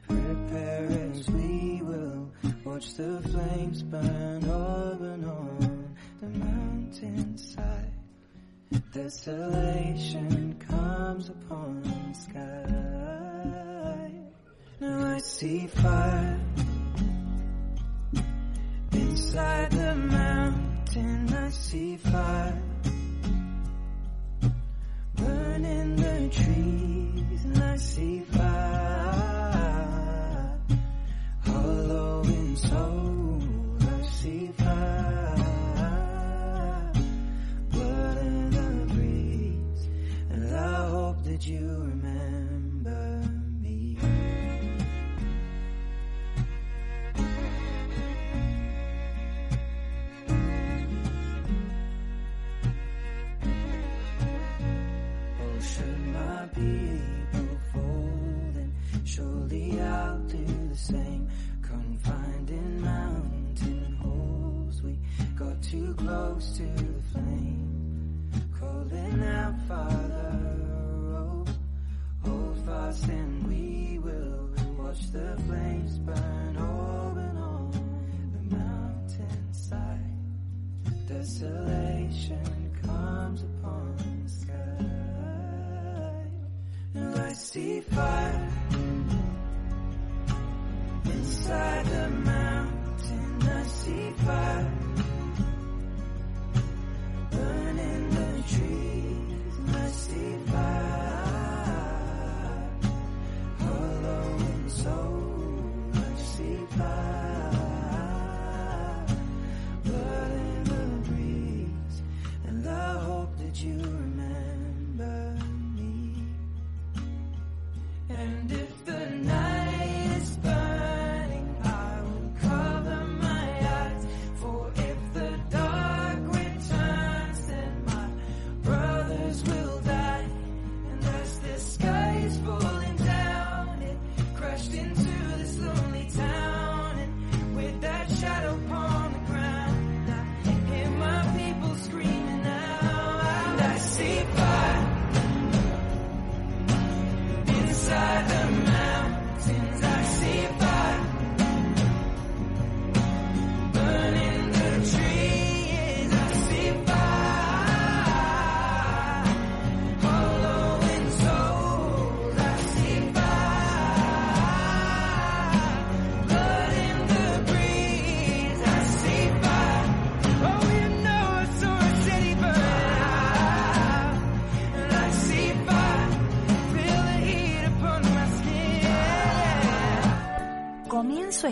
[0.08, 2.32] prepare as we will
[2.66, 7.94] watch the flames burn over and on the mountainside.
[8.94, 14.12] Desolation comes upon the sky.
[14.80, 16.40] Now I see fire
[19.32, 21.34] inside the mountain.
[21.34, 22.62] I see fire
[25.16, 29.00] burning the trees, and I see fire
[31.46, 33.42] hollow in soul.
[33.80, 35.36] I see fire
[37.70, 39.88] blood in the breeze,
[40.32, 41.81] and I hope that you
[66.42, 66.71] close to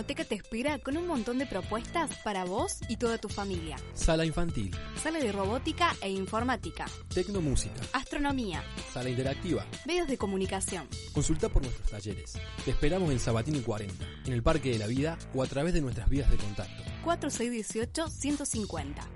[0.00, 3.76] Tecnoteca te espera con un montón de propuestas para vos y toda tu familia.
[3.92, 9.66] Sala infantil, Sala de robótica e informática, tecnomúsica, astronomía, sala interactiva.
[9.84, 10.88] medios de comunicación.
[11.12, 12.32] Consulta por nuestros talleres.
[12.64, 15.82] Te esperamos en Sabatini 40, en el Parque de la Vida o a través de
[15.82, 16.82] nuestras vías de contacto.
[17.04, 19.06] 4618-150.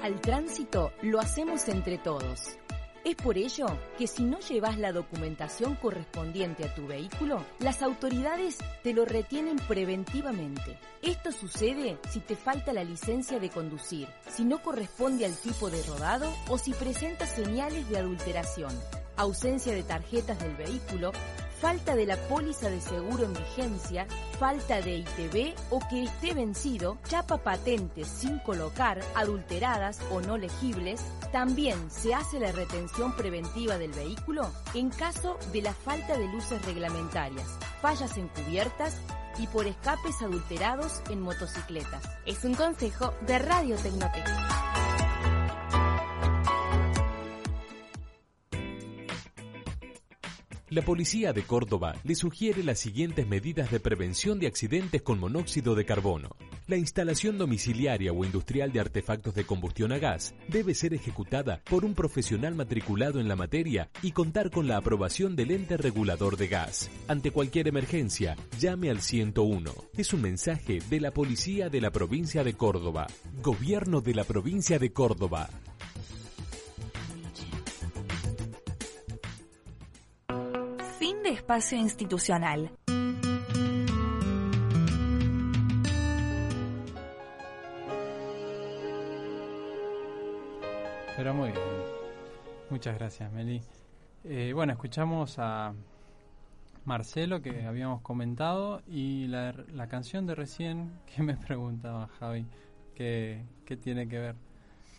[0.00, 2.56] Al tránsito lo hacemos entre todos.
[3.04, 3.66] Es por ello
[3.98, 9.56] que si no llevas la documentación correspondiente a tu vehículo, las autoridades te lo retienen
[9.68, 10.78] preventivamente.
[11.02, 15.82] Esto sucede si te falta la licencia de conducir, si no corresponde al tipo de
[15.82, 18.72] rodado o si presenta señales de adulteración,
[19.16, 21.12] ausencia de tarjetas del vehículo,
[21.64, 24.06] falta de la póliza de seguro en vigencia,
[24.38, 31.00] falta de ITV o que esté vencido, chapa patentes sin colocar, adulteradas o no legibles,
[31.32, 36.62] también se hace la retención preventiva del vehículo en caso de la falta de luces
[36.66, 37.48] reglamentarias,
[37.80, 39.00] fallas encubiertas
[39.38, 42.04] y por escapes adulterados en motocicletas.
[42.26, 44.93] Es un consejo de Radio Tecnoteca.
[50.74, 55.76] La policía de Córdoba le sugiere las siguientes medidas de prevención de accidentes con monóxido
[55.76, 56.30] de carbono.
[56.66, 61.84] La instalación domiciliaria o industrial de artefactos de combustión a gas debe ser ejecutada por
[61.84, 66.48] un profesional matriculado en la materia y contar con la aprobación del ente regulador de
[66.48, 66.90] gas.
[67.06, 69.72] Ante cualquier emergencia, llame al 101.
[69.96, 73.06] Es un mensaje de la Policía de la Provincia de Córdoba.
[73.44, 75.50] Gobierno de la Provincia de Córdoba.
[81.44, 82.70] Espacio institucional.
[91.14, 91.62] Pero muy bien.
[92.70, 93.60] Muchas gracias, Meli.
[94.24, 95.74] Eh, bueno, escuchamos a
[96.86, 102.46] Marcelo, que habíamos comentado, y la, la canción de recién, que me preguntaba Javi,
[102.94, 104.36] ¿qué, qué tiene que ver?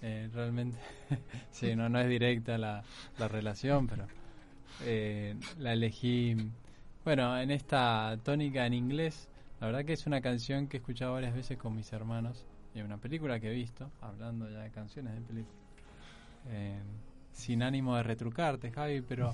[0.03, 0.77] Eh, realmente,
[1.49, 2.83] sí, no, no es directa la,
[3.17, 4.05] la relación, pero
[4.83, 6.35] eh, la elegí,
[7.03, 9.29] bueno, en esta tónica en inglés.
[9.59, 12.81] La verdad que es una canción que he escuchado varias veces con mis hermanos y
[12.81, 15.61] una película que he visto, hablando ya de canciones de películas.
[16.47, 16.79] Eh,
[17.31, 19.33] sin ánimo de retrucarte, Javi, pero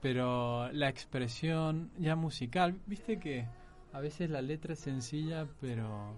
[0.00, 3.46] pero la expresión ya musical, viste que
[3.92, 6.14] a veces la letra es sencilla, pero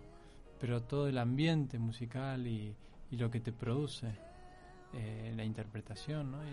[0.61, 2.74] pero todo el ambiente musical y,
[3.11, 4.09] y lo que te produce
[4.95, 6.39] eh, la interpretación ¿no?
[6.45, 6.49] y,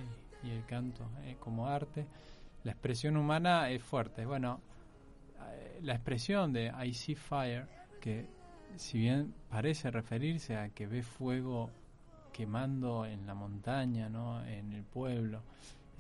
[0.46, 2.06] y el canto eh, como arte,
[2.64, 4.26] la expresión humana es fuerte.
[4.26, 4.60] Bueno,
[5.52, 7.68] eh, la expresión de I see fire,
[8.00, 8.26] que
[8.76, 11.70] si bien parece referirse a que ve fuego
[12.34, 14.44] quemando en la montaña, ¿no?
[14.46, 15.42] en el pueblo,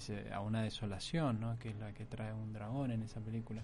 [0.09, 1.57] eh, a una desolación, ¿no?
[1.59, 3.61] que es la que trae un dragón en esa película.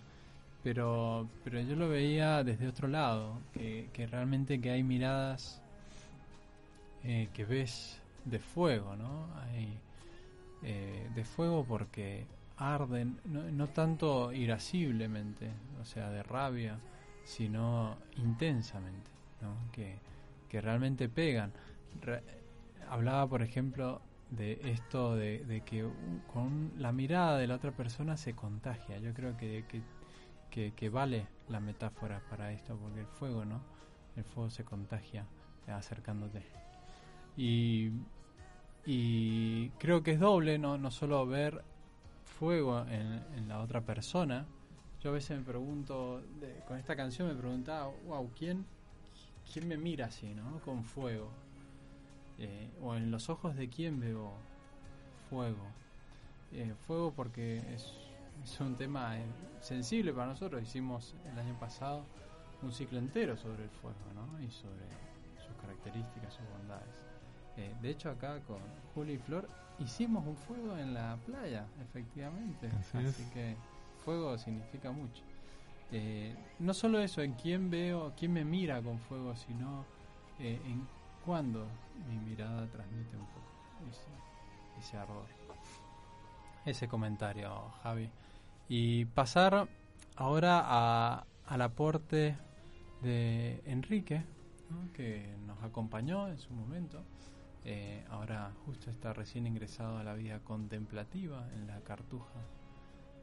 [0.63, 5.61] Pero, pero yo lo veía desde otro lado, que, que realmente que hay miradas
[7.03, 9.25] eh, que ves de fuego, ¿no?
[9.41, 9.79] Hay,
[10.63, 12.25] eh, de fuego porque
[12.57, 15.51] arden, no, no tanto irasciblemente,
[15.81, 16.79] o sea, de rabia,
[17.23, 19.09] sino intensamente,
[19.41, 19.55] ¿no?
[19.71, 19.97] que,
[20.47, 21.51] que realmente pegan.
[22.89, 25.87] Hablaba, por ejemplo, de esto de, de que
[26.33, 28.97] con la mirada de la otra persona se contagia.
[28.99, 29.81] Yo creo que, que,
[30.49, 33.61] que, que vale la metáfora para esto, porque el fuego, ¿no?
[34.15, 35.25] El fuego se contagia
[35.67, 36.43] acercándote.
[37.37, 37.91] Y,
[38.85, 40.77] y creo que es doble, ¿no?
[40.77, 41.63] No solo ver
[42.39, 44.45] fuego en, en la otra persona.
[45.01, 46.21] Yo a veces me pregunto,
[46.67, 48.65] con esta canción me preguntaba, wow, ¿quién,
[49.51, 50.59] quién me mira así, ¿no?
[50.59, 51.29] Con fuego.
[52.37, 54.33] Eh, o en los ojos de quién veo
[55.29, 55.65] fuego.
[56.51, 57.93] Eh, fuego porque es,
[58.43, 59.25] es un tema eh,
[59.61, 60.61] sensible para nosotros.
[60.61, 62.03] Hicimos el año pasado
[62.61, 64.39] un ciclo entero sobre el fuego, ¿no?
[64.41, 64.85] Y sobre
[65.45, 67.10] sus características, sus bondades.
[67.57, 68.59] Eh, de hecho, acá con
[68.93, 69.47] Juli y Flor
[69.79, 72.67] hicimos un fuego en la playa, efectivamente.
[72.79, 73.29] Así Así, es.
[73.33, 73.55] que
[74.05, 75.21] fuego significa mucho.
[75.91, 79.85] Eh, no solo eso, en quién veo, quién me mira con fuego, sino
[80.39, 80.87] eh, en
[81.25, 81.65] cuándo
[82.07, 84.07] mi mirada transmite un poco ese,
[84.79, 85.25] ese ardor.
[86.65, 88.09] ese comentario, Javi.
[88.69, 89.67] Y pasar
[90.15, 92.37] ahora a, al aporte
[93.01, 94.23] de Enrique,
[94.69, 94.93] ¿no?
[94.93, 97.03] que nos acompañó en su momento.
[97.63, 102.39] Eh, ahora justo está recién ingresado a la vida contemplativa en la cartuja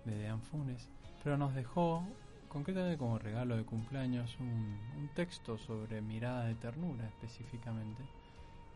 [0.04, 0.88] de Dean Funes,
[1.24, 2.04] pero nos dejó
[2.48, 4.78] concretamente como regalo de cumpleaños un,
[5.14, 8.02] texto sobre mirada de ternura específicamente,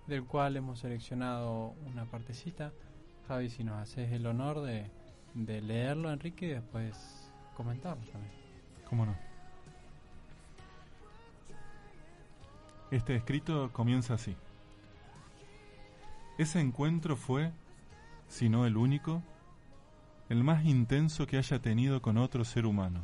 [0.09, 2.73] del cual hemos seleccionado una partecita.
[3.29, 4.91] Javi, si nos haces el honor de,
[5.35, 8.33] de leerlo, Enrique, y después comentarlo también.
[8.89, 9.17] ¿Cómo no?
[12.91, 14.37] Este escrito comienza así.
[16.39, 17.53] Ese encuentro fue,
[18.27, 19.23] si no el único,
[20.29, 23.03] el más intenso que haya tenido con otro ser humano.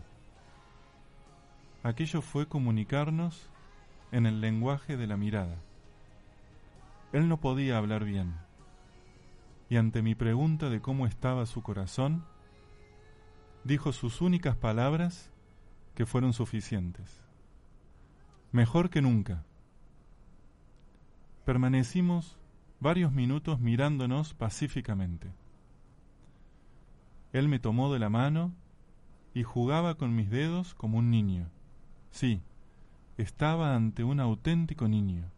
[1.83, 3.51] Aquello fue comunicarnos
[4.12, 5.57] en el lenguaje de la mirada.
[7.12, 8.35] Él no podía hablar bien,
[9.68, 12.24] y ante mi pregunta de cómo estaba su corazón,
[13.64, 15.31] dijo sus únicas palabras
[15.95, 17.22] que fueron suficientes.
[18.53, 19.45] Mejor que nunca.
[21.45, 22.39] Permanecimos
[22.81, 25.33] varios minutos mirándonos pacíficamente.
[27.33, 28.53] Él me tomó de la mano
[29.35, 31.51] y jugaba con mis dedos como un niño.
[32.11, 32.43] Sí,
[33.18, 35.31] estaba ante un auténtico niño,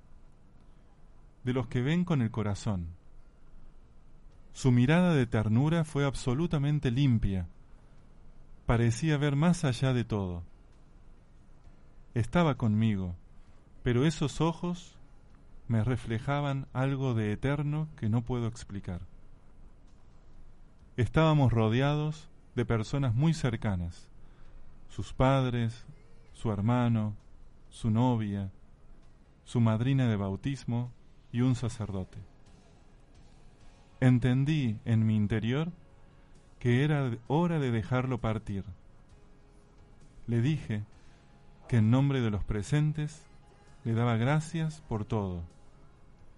[1.45, 2.89] de los que ven con el corazón.
[4.53, 7.49] Su mirada de ternura fue absolutamente limpia,
[8.67, 10.45] parecía ver más allá de todo.
[12.15, 13.17] Estaba conmigo,
[13.83, 15.00] pero esos ojos
[15.71, 19.03] me reflejaban algo de eterno que no puedo explicar.
[20.97, 24.09] Estábamos rodeados de personas muy cercanas,
[24.89, 25.87] sus padres,
[26.33, 27.15] su hermano,
[27.69, 28.51] su novia,
[29.45, 30.91] su madrina de bautismo
[31.31, 32.19] y un sacerdote.
[34.01, 35.71] Entendí en mi interior
[36.59, 38.65] que era hora de dejarlo partir.
[40.27, 40.83] Le dije
[41.69, 43.25] que en nombre de los presentes
[43.85, 45.45] le daba gracias por todo,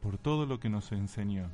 [0.03, 1.49] por todo lo que nos enseñó.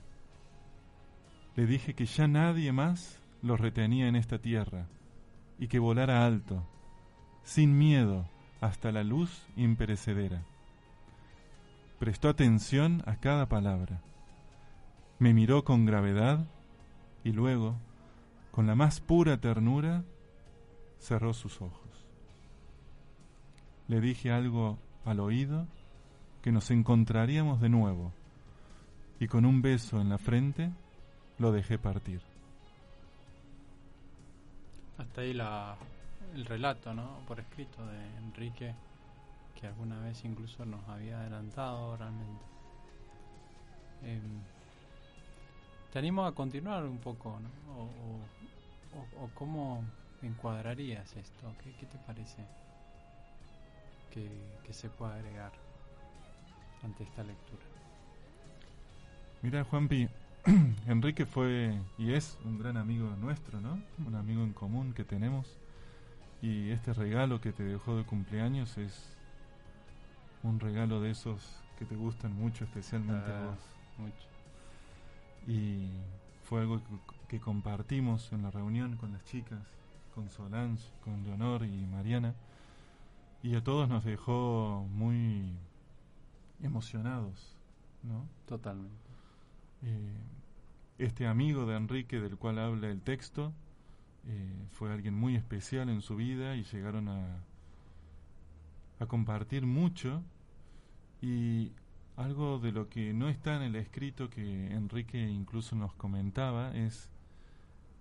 [1.54, 4.86] Le dije que ya nadie más lo retenía en esta tierra
[5.58, 6.66] y que volara alto,
[7.42, 8.28] sin miedo,
[8.60, 10.42] hasta la luz imperecedera.
[11.98, 14.00] Prestó atención a cada palabra.
[15.18, 16.46] Me miró con gravedad
[17.24, 17.76] y luego,
[18.50, 20.04] con la más pura ternura,
[20.98, 22.06] cerró sus ojos.
[23.88, 25.66] Le dije algo al oído
[26.42, 28.12] que nos encontraríamos de nuevo
[29.20, 30.70] y con un beso en la frente
[31.38, 32.20] lo dejé partir.
[34.96, 35.76] Hasta ahí la,
[36.34, 37.20] el relato, ¿no?
[37.26, 38.74] Por escrito de Enrique,
[39.54, 42.44] que alguna vez incluso nos había adelantado realmente.
[44.02, 44.40] Em,
[45.92, 47.48] te animo a continuar un poco, ¿no?
[49.20, 49.84] O cómo
[50.22, 52.44] encuadrarías esto, ¿qué, qué te parece
[54.10, 54.28] que,
[54.64, 55.52] que se pueda agregar
[56.82, 57.77] ante esta lectura?
[59.42, 60.08] Mira, Juanpi,
[60.86, 63.80] Enrique fue y es un gran amigo nuestro, ¿no?
[64.06, 65.56] Un amigo en común que tenemos.
[66.42, 69.12] Y este regalo que te dejó de cumpleaños es
[70.42, 71.40] un regalo de esos
[71.78, 73.58] que te gustan mucho, especialmente a Ah, vos.
[73.98, 74.28] mucho.
[75.46, 75.88] Y
[76.44, 76.84] fue algo que,
[77.28, 79.60] que compartimos en la reunión con las chicas,
[80.14, 82.34] con Solange, con Leonor y Mariana.
[83.42, 85.52] Y a todos nos dejó muy
[86.62, 87.56] emocionados,
[88.02, 88.26] ¿no?
[88.46, 89.07] Totalmente.
[89.82, 90.18] Eh,
[90.98, 93.52] este amigo de Enrique del cual habla el texto
[94.26, 97.44] eh, fue alguien muy especial en su vida y llegaron a,
[98.98, 100.22] a compartir mucho
[101.22, 101.72] y
[102.16, 107.08] algo de lo que no está en el escrito que Enrique incluso nos comentaba es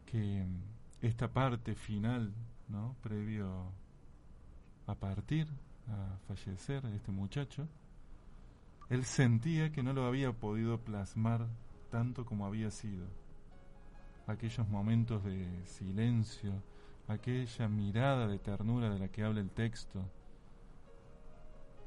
[0.07, 2.33] que mm, esta parte final,
[2.67, 2.95] ¿no?
[3.03, 3.71] previo
[4.87, 5.47] a partir,
[5.87, 7.67] a fallecer este muchacho,
[8.89, 11.47] él sentía que no lo había podido plasmar
[11.89, 13.05] tanto como había sido.
[14.27, 16.53] Aquellos momentos de silencio,
[17.07, 20.03] aquella mirada de ternura de la que habla el texto.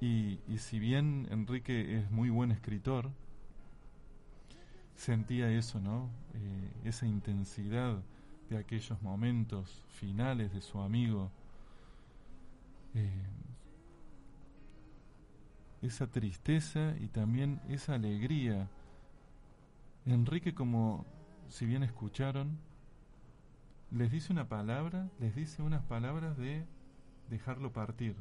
[0.00, 3.10] Y, y si bien Enrique es muy buen escritor,
[5.00, 6.10] sentía eso, ¿no?
[6.34, 7.98] Eh, esa intensidad
[8.50, 11.30] de aquellos momentos finales de su amigo.
[12.94, 13.10] Eh,
[15.82, 18.68] esa tristeza y también esa alegría.
[20.06, 21.04] Enrique, como
[21.48, 22.58] si bien escucharon,
[23.90, 26.64] les dice una palabra, les dice unas palabras de
[27.28, 28.16] dejarlo partir,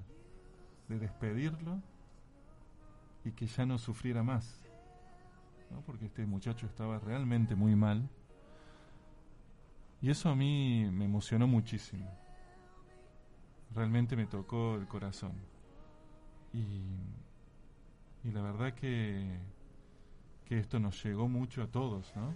[0.87, 1.81] de despedirlo
[3.23, 4.63] y que ya no sufriera más,
[5.71, 5.81] ¿no?
[5.81, 8.09] porque este muchacho estaba realmente muy mal.
[10.01, 12.09] Y eso a mí me emocionó muchísimo.
[13.75, 15.33] Realmente me tocó el corazón.
[16.53, 16.81] Y,
[18.23, 19.37] y la verdad que,
[20.49, 22.33] que esto nos llegó mucho a todos, ¿no?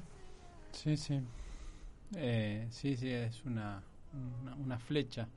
[0.71, 1.19] Sí, sí.
[2.15, 3.81] Eh, sí, sí, es una,
[4.59, 5.27] una, flecha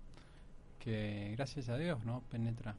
[0.79, 2.77] que gracias a Dios no penetra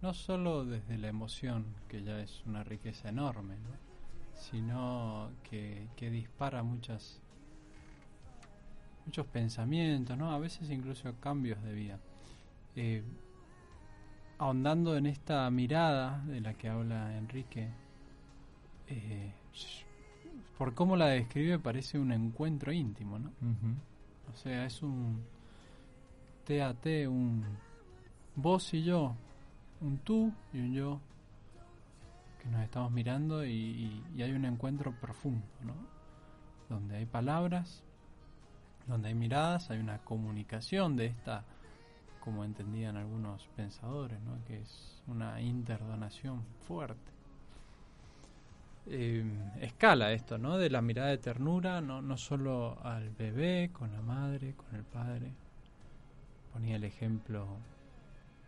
[0.00, 3.76] no solo desde la emoción que ya es una riqueza enorme ¿no?
[4.34, 7.20] sino que, que dispara muchas
[9.04, 11.98] muchos pensamientos no a veces incluso cambios de vida
[12.76, 13.02] Eh,
[14.38, 17.68] ahondando en esta mirada de la que habla Enrique
[18.88, 19.32] eh,
[20.56, 23.30] por cómo la describe parece un encuentro íntimo no
[24.30, 25.22] o sea, es un
[26.44, 27.44] te, un
[28.36, 29.14] vos y yo,
[29.80, 31.00] un tú y un yo,
[32.42, 35.74] que nos estamos mirando y, y- y hay un encuentro profundo, ¿no?
[36.68, 37.82] Donde hay palabras,
[38.86, 41.44] donde hay miradas, hay una comunicación de esta,
[42.20, 44.42] como entendían algunos pensadores, ¿no?
[44.46, 47.10] Que es una interdonación fuerte.
[48.90, 49.22] Eh,
[49.60, 50.56] escala esto, ¿no?
[50.56, 54.82] De la mirada de ternura, no, no solo al bebé, con la madre, con el
[54.82, 55.34] padre.
[56.54, 57.46] Ponía el ejemplo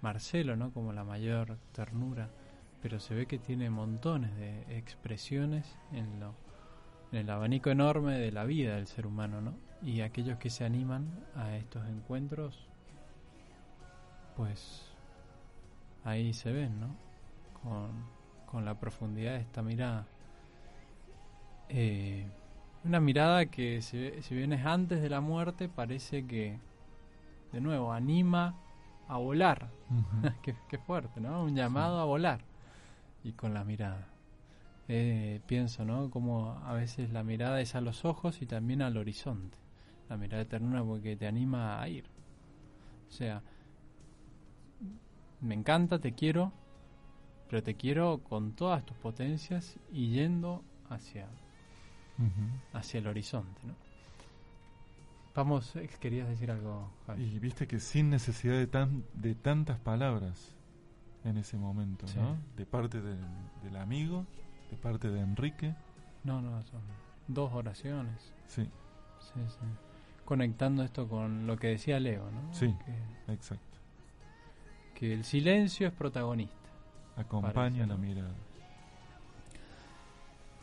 [0.01, 0.73] Marcelo, ¿no?
[0.73, 2.31] Como la mayor ternura,
[2.81, 6.35] pero se ve que tiene montones de expresiones en, lo,
[7.13, 9.53] en el abanico enorme de la vida del ser humano, ¿no?
[9.83, 12.67] Y aquellos que se animan a estos encuentros,
[14.37, 14.91] pues
[16.03, 16.97] ahí se ven, ¿no?
[17.63, 17.91] Con,
[18.47, 20.07] con la profundidad de esta mirada.
[21.73, 22.27] Eh,
[22.85, 26.59] una mirada que si, si bien es antes de la muerte parece que
[27.53, 28.57] de nuevo anima
[29.09, 29.71] a volar.
[30.43, 32.41] Qué fuerte no un llamado a volar.
[33.23, 34.09] Y con la mirada.
[34.89, 38.97] Eh, pienso no como a veces la mirada es a los ojos y también al
[38.97, 39.57] horizonte.
[40.09, 42.05] La mirada de ternura porque te anima a ir.
[43.09, 43.43] O sea
[45.41, 46.53] me encanta te quiero
[47.49, 51.27] pero te quiero con todas tus potencias y yendo hacia
[52.73, 53.75] Hacia el horizonte, ¿no?
[55.35, 57.23] Vamos, eh, querías decir algo, Javi.
[57.25, 60.57] Y viste que sin necesidad de, tan, de tantas palabras
[61.25, 62.19] en ese momento, Sí.
[62.19, 62.37] ¿no?
[62.57, 63.19] De parte del,
[63.63, 64.27] del amigo,
[64.71, 65.75] de parte de Enrique.
[66.25, 66.81] No, no, son
[67.29, 68.33] dos oraciones.
[68.49, 68.69] Sí,
[69.21, 69.67] Sí, sí.
[70.25, 72.53] Conectando esto con lo que decía Leo, ¿no?
[72.55, 72.75] sí,
[73.27, 73.79] Que, exacto.
[74.95, 76.57] que el silencio es protagonista.
[77.17, 77.99] Acompaña Parece, la ¿no?
[77.99, 78.35] mirada.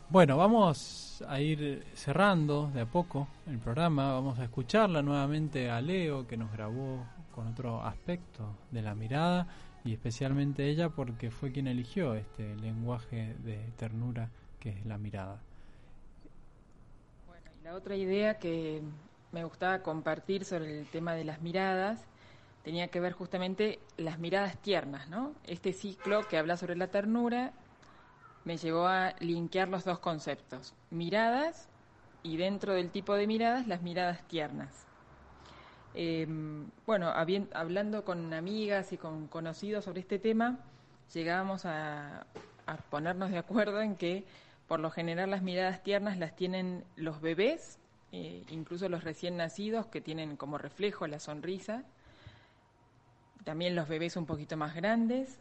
[0.10, 4.14] Bueno, vamos a ir cerrando de a poco el programa.
[4.14, 7.05] Vamos a escucharla nuevamente a Leo, que nos grabó
[7.36, 9.49] con otro aspecto de la mirada,
[9.84, 14.30] y especialmente ella porque fue quien eligió este lenguaje de ternura
[14.62, 15.41] que es la mirada.
[17.60, 18.82] Y La otra idea que
[19.34, 22.08] me gustaba compartir sobre el tema de las miradas
[22.64, 25.34] tenía que ver justamente las miradas tiernas, ¿no?
[25.45, 27.51] Este ciclo que habla sobre la ternura
[28.48, 31.68] me llevó a linkear los dos conceptos, miradas
[32.24, 34.86] y dentro del tipo de miradas las miradas tiernas.
[35.93, 36.26] Eh,
[36.86, 40.60] bueno, hablando con amigas y con conocidos sobre este tema,
[41.14, 42.26] llegábamos a,
[42.68, 44.24] a ponernos de acuerdo en que
[44.70, 47.80] por lo general las miradas tiernas las tienen los bebés,
[48.14, 51.84] eh, incluso los recién nacidos que tienen como reflejo la sonrisa,
[53.43, 55.38] también los bebés un poquito más grandes,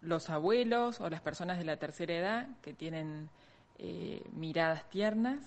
[0.00, 3.28] los abuelos o las personas de la tercera edad que tienen
[3.78, 5.40] eh, miradas tiernas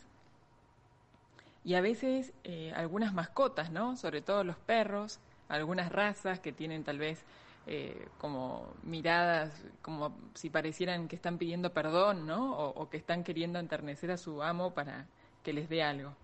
[1.64, 3.96] y a veces eh, algunas mascotas, ¿no?
[3.96, 7.24] Sobre todo los perros, algunas razas que tienen tal vez
[7.68, 12.58] eh, como miradas, como si parecieran que están pidiendo perdón, ¿no?
[12.58, 15.06] O, que están queriendo enternecer a su amo para
[15.44, 16.16] que les dé algo.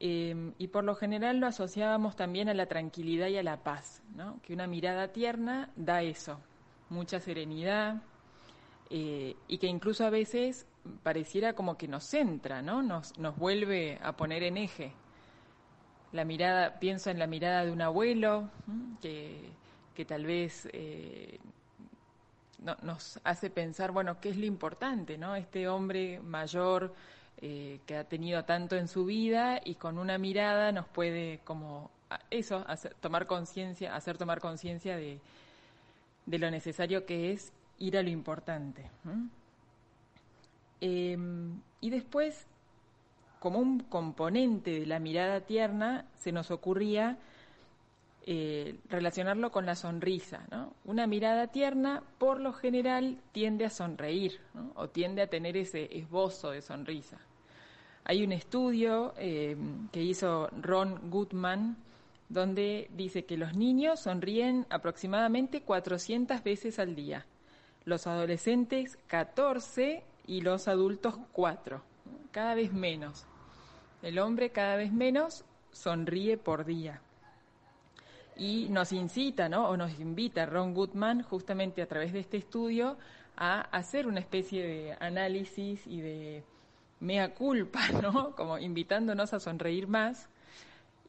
[0.00, 4.02] Eh, y por lo general lo asociábamos también a la tranquilidad y a la paz,
[4.16, 4.40] ¿no?
[4.42, 6.40] Que una mirada tierna da eso,
[6.88, 8.02] mucha serenidad,
[8.90, 10.66] eh, y que incluso a veces
[11.02, 12.82] pareciera como que nos centra, ¿no?
[12.82, 14.92] Nos, nos vuelve a poner en eje.
[16.12, 18.48] La mirada, pienso en la mirada de un abuelo,
[19.02, 19.50] que,
[19.94, 21.38] que tal vez eh,
[22.58, 25.34] no- nos hace pensar, bueno, ¿qué es lo importante, no?
[25.36, 26.94] Este hombre mayor
[27.42, 31.90] eh, que ha tenido tanto en su vida y con una mirada nos puede como
[32.30, 32.64] eso,
[33.00, 35.20] tomar conciencia, hacer tomar conciencia de,
[36.26, 38.90] de lo necesario que es ir a lo importante.
[39.04, 39.28] ¿m?
[40.80, 41.16] Eh,
[41.80, 42.46] y después,
[43.40, 47.18] como un componente de la mirada tierna, se nos ocurría
[48.28, 50.44] eh, relacionarlo con la sonrisa.
[50.50, 50.72] ¿no?
[50.84, 54.40] Una mirada tierna, por lo general, tiende a sonreír
[54.74, 57.18] o tiende a tener ese esbozo de sonrisa.
[58.02, 59.56] Hay un estudio eh,
[59.92, 61.76] que hizo Ron Goodman
[62.28, 67.26] donde dice que los niños sonríen aproximadamente 400 veces al día,
[67.84, 71.82] los adolescentes 14 y los adultos 4,
[72.32, 73.26] cada vez menos.
[74.02, 77.00] El hombre cada vez menos sonríe por día.
[78.36, 79.68] Y nos incita, ¿no?
[79.68, 82.98] O nos invita Ron Goodman justamente a través de este estudio
[83.36, 86.44] a hacer una especie de análisis y de
[87.00, 88.34] mea culpa, ¿no?
[88.36, 90.28] Como invitándonos a sonreír más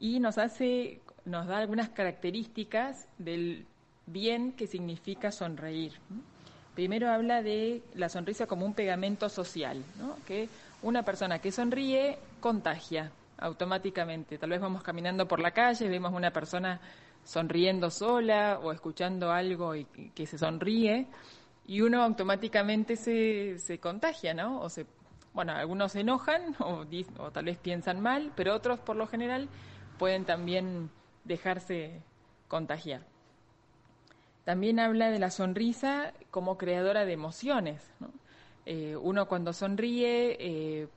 [0.00, 3.66] y nos hace, nos da algunas características del
[4.06, 5.92] bien que significa sonreír.
[6.74, 10.16] Primero habla de la sonrisa como un pegamento social, ¿no?
[10.26, 10.48] que
[10.82, 14.38] una persona que sonríe contagia automáticamente.
[14.38, 16.80] Tal vez vamos caminando por la calle, vemos una persona
[17.24, 21.06] sonriendo sola o escuchando algo y que se sonríe
[21.66, 24.60] y uno automáticamente se, contagia, ¿no?
[24.60, 24.86] O se,
[25.34, 26.84] bueno, algunos se enojan o,
[27.18, 29.48] o tal vez piensan mal, pero otros por lo general
[29.98, 30.90] pueden también
[31.28, 32.02] dejarse
[32.48, 33.02] contagiar.
[34.44, 37.82] También habla de la sonrisa como creadora de emociones.
[38.64, 40.88] Eh, uno cuando sonríe eh,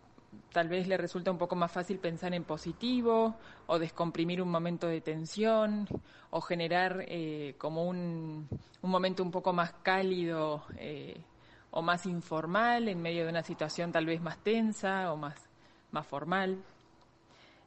[0.53, 3.35] tal vez le resulta un poco más fácil pensar en positivo
[3.67, 5.87] o descomprimir un momento de tensión
[6.29, 8.47] o generar eh, como un,
[8.81, 10.63] un momento un poco más cálido
[11.71, 15.35] o más informal en medio de una situación tal vez más tensa o más,
[15.91, 16.57] más formal.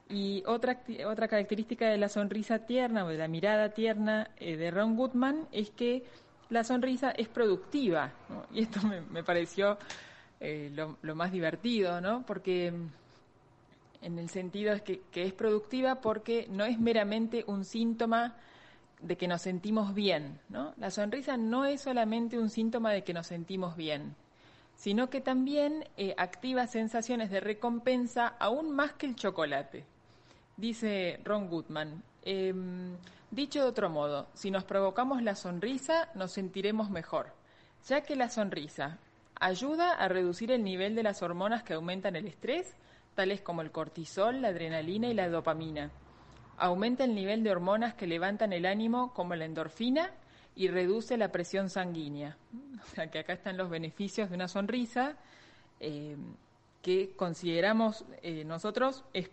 [0.08, 4.70] Y otra, otra característica de la sonrisa tierna o de la mirada tierna eh, de
[4.70, 6.04] Ron Goodman es que
[6.50, 8.12] la sonrisa es productiva.
[8.52, 9.78] Y esto me, me pareció
[10.40, 12.24] eh, lo, más divertido, ¿no?
[12.26, 17.64] Porque mm, en el sentido es que, que es productiva porque no es meramente un
[17.64, 18.36] síntoma
[19.00, 20.74] de que nos sentimos bien, ¿no?
[20.76, 24.14] La sonrisa no es solamente un síntoma de que nos sentimos bien,
[24.76, 29.84] sino que también eh, activa sensaciones de recompensa aún más que el chocolate.
[30.56, 32.96] Dice Ron Goodman, em,
[33.30, 37.32] dicho de otro modo, si nos provocamos la sonrisa, nos sentiremos mejor,
[37.88, 38.98] ya que la sonrisa
[39.40, 42.76] ayuda a reducir el nivel de las hormonas que aumentan el estrés,
[43.16, 45.90] tales como el cortisol, la adrenalina y la dopamina.
[46.56, 50.12] Aumenta el nivel de hormonas que levantan el ánimo, como la endorfina,
[50.54, 52.36] y reduce la presión sanguínea.
[52.84, 55.16] O sea que acá están los beneficios de una sonrisa
[55.80, 56.16] eh,
[56.82, 59.30] que consideramos eh, nosotros es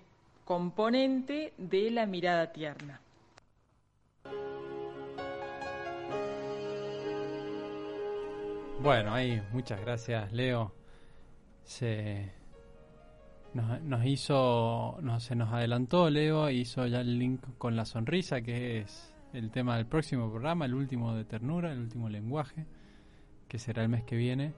[0.51, 2.99] componente de la mirada tierna.
[8.81, 10.73] Bueno, ahí, muchas gracias, Leo.
[11.63, 12.33] Se
[13.53, 18.79] nos, hizo, nos, se nos adelantó Leo, hizo ya el link con la sonrisa, que
[18.79, 22.65] es el tema del próximo programa, el último de ternura, el último lenguaje,
[23.47, 24.53] que será el mes que viene.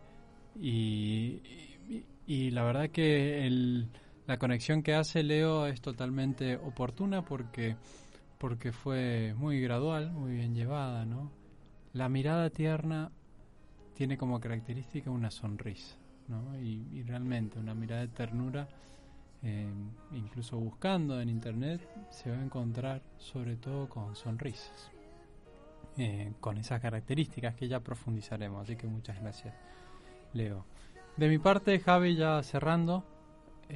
[0.56, 3.90] Y la verdad que el,
[4.26, 7.76] la conexión que hace Leo es totalmente oportuna porque,
[8.38, 11.32] porque fue muy gradual, muy bien llevada, ¿no?
[11.94, 13.12] La mirada tierna
[13.94, 15.98] tiene como característica una sonrisa,
[16.30, 16.58] ¿no?
[16.60, 18.68] Y, realmente una mirada de ternura,
[19.44, 19.70] eh,
[20.14, 24.90] incluso buscando en internet, se va a encontrar sobre todo con sonrisas,
[25.98, 28.64] eh, con esas características que ya profundizaremos.
[28.64, 29.54] Así que muchas gracias,
[30.32, 30.66] Leo.
[31.18, 33.06] De mi parte, Javi, ya cerrando,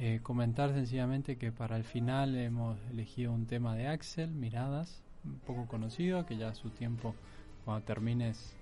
[0.00, 5.40] eh, comentar sencillamente que para el final hemos elegido un tema de Axel, Miradas, un
[5.40, 7.16] poco conocido, que ya a su tiempo,
[7.64, 8.56] cuando termines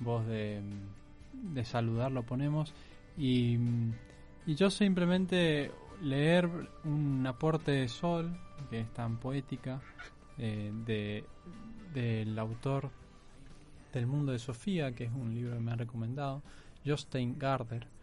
[0.00, 0.60] vos de,
[1.32, 2.74] de saludar lo ponemos.
[3.16, 3.56] Y,
[4.44, 5.70] y yo simplemente
[6.02, 6.46] leer
[6.84, 8.36] un aporte de Sol
[8.68, 9.80] que es tan poética
[10.36, 11.24] eh, de
[11.94, 12.90] del autor
[13.94, 16.42] del mundo de Sofía que es un libro que me han recomendado
[16.84, 17.95] Jostein Garder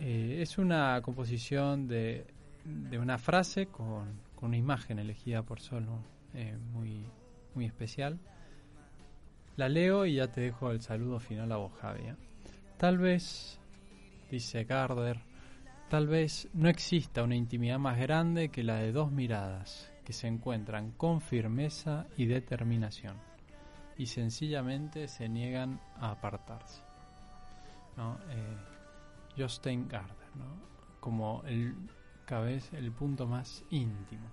[0.00, 2.26] Eh, es una composición de,
[2.64, 6.02] de una frase con, una imagen elegida por Sol ¿no?
[6.32, 7.04] Eh, muy
[7.54, 8.18] muy especial
[9.60, 11.72] la leo y ya te dejo el saludo final a vos.
[11.98, 12.14] ¿eh?
[12.78, 13.60] Tal vez,
[14.30, 15.20] dice Gardner,
[15.90, 20.28] tal vez no exista una intimidad más grande que la de dos miradas que se
[20.28, 23.16] encuentran con firmeza y determinación
[23.98, 26.82] y sencillamente se niegan a apartarse.
[27.98, 28.18] ¿No?
[28.30, 28.56] Eh,
[29.36, 30.70] Jostein Gardner, ¿no?
[31.00, 31.74] como el,
[32.26, 34.28] cada vez el punto más íntimo,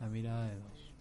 [0.00, 0.92] la mirada de dos.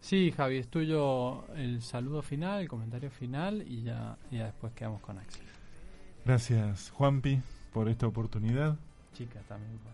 [0.00, 5.00] Sí, Javi, es tuyo el saludo final, el comentario final y ya, ya después quedamos
[5.00, 5.46] con Axel.
[6.24, 7.40] Gracias, Juanpi,
[7.72, 8.76] por esta oportunidad.
[9.12, 9.92] Chicas también por,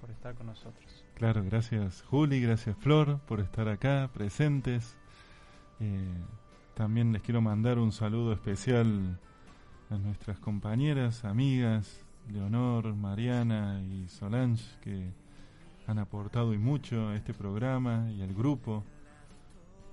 [0.00, 1.04] por estar con nosotros.
[1.14, 4.96] Claro, gracias Juli, gracias Flor por estar acá presentes.
[5.78, 6.14] Eh,
[6.74, 9.20] también les quiero mandar un saludo especial
[9.94, 15.12] a nuestras compañeras, amigas, Leonor, Mariana y Solange, que
[15.86, 18.82] han aportado y mucho a este programa y al grupo.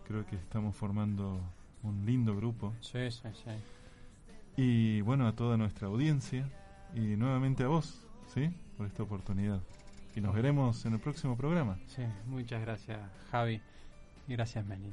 [0.07, 1.39] Creo que estamos formando
[1.83, 2.73] un lindo grupo.
[2.81, 3.51] Sí, sí, sí.
[4.57, 6.49] Y bueno, a toda nuestra audiencia
[6.95, 8.49] y nuevamente a vos, ¿sí?
[8.77, 9.61] Por esta oportunidad.
[10.15, 11.77] Y nos veremos en el próximo programa.
[11.87, 12.99] Sí, muchas gracias,
[13.29, 13.61] Javi.
[14.27, 14.91] Y gracias, Meli.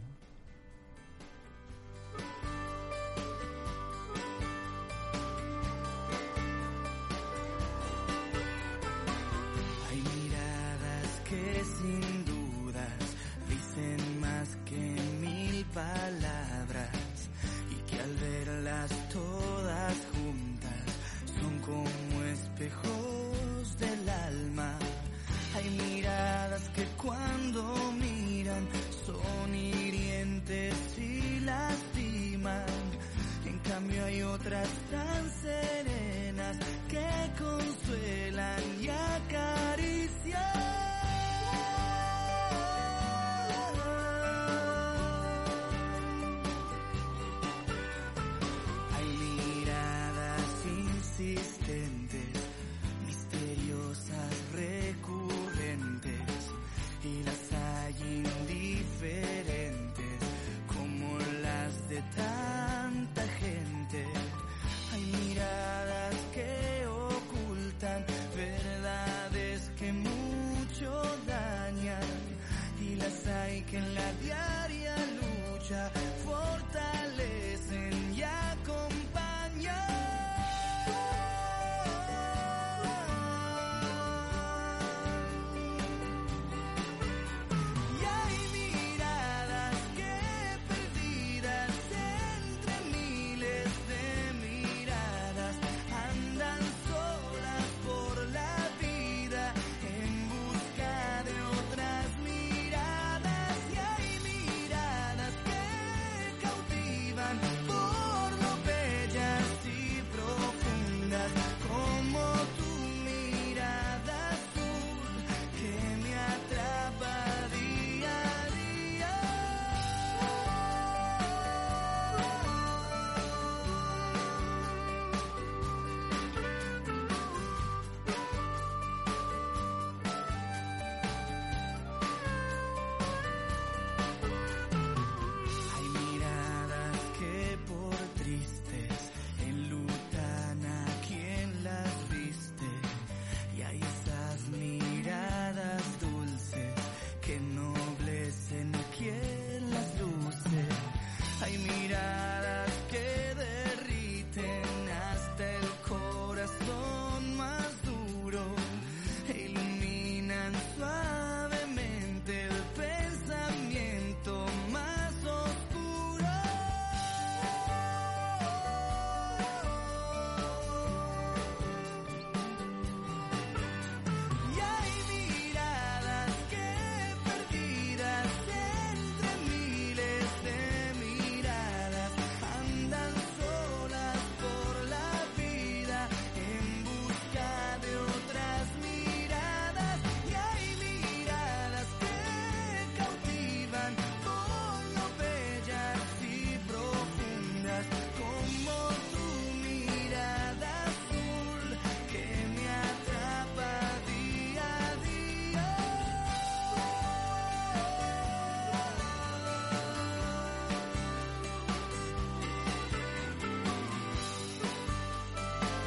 [34.58, 35.77] mientras dance.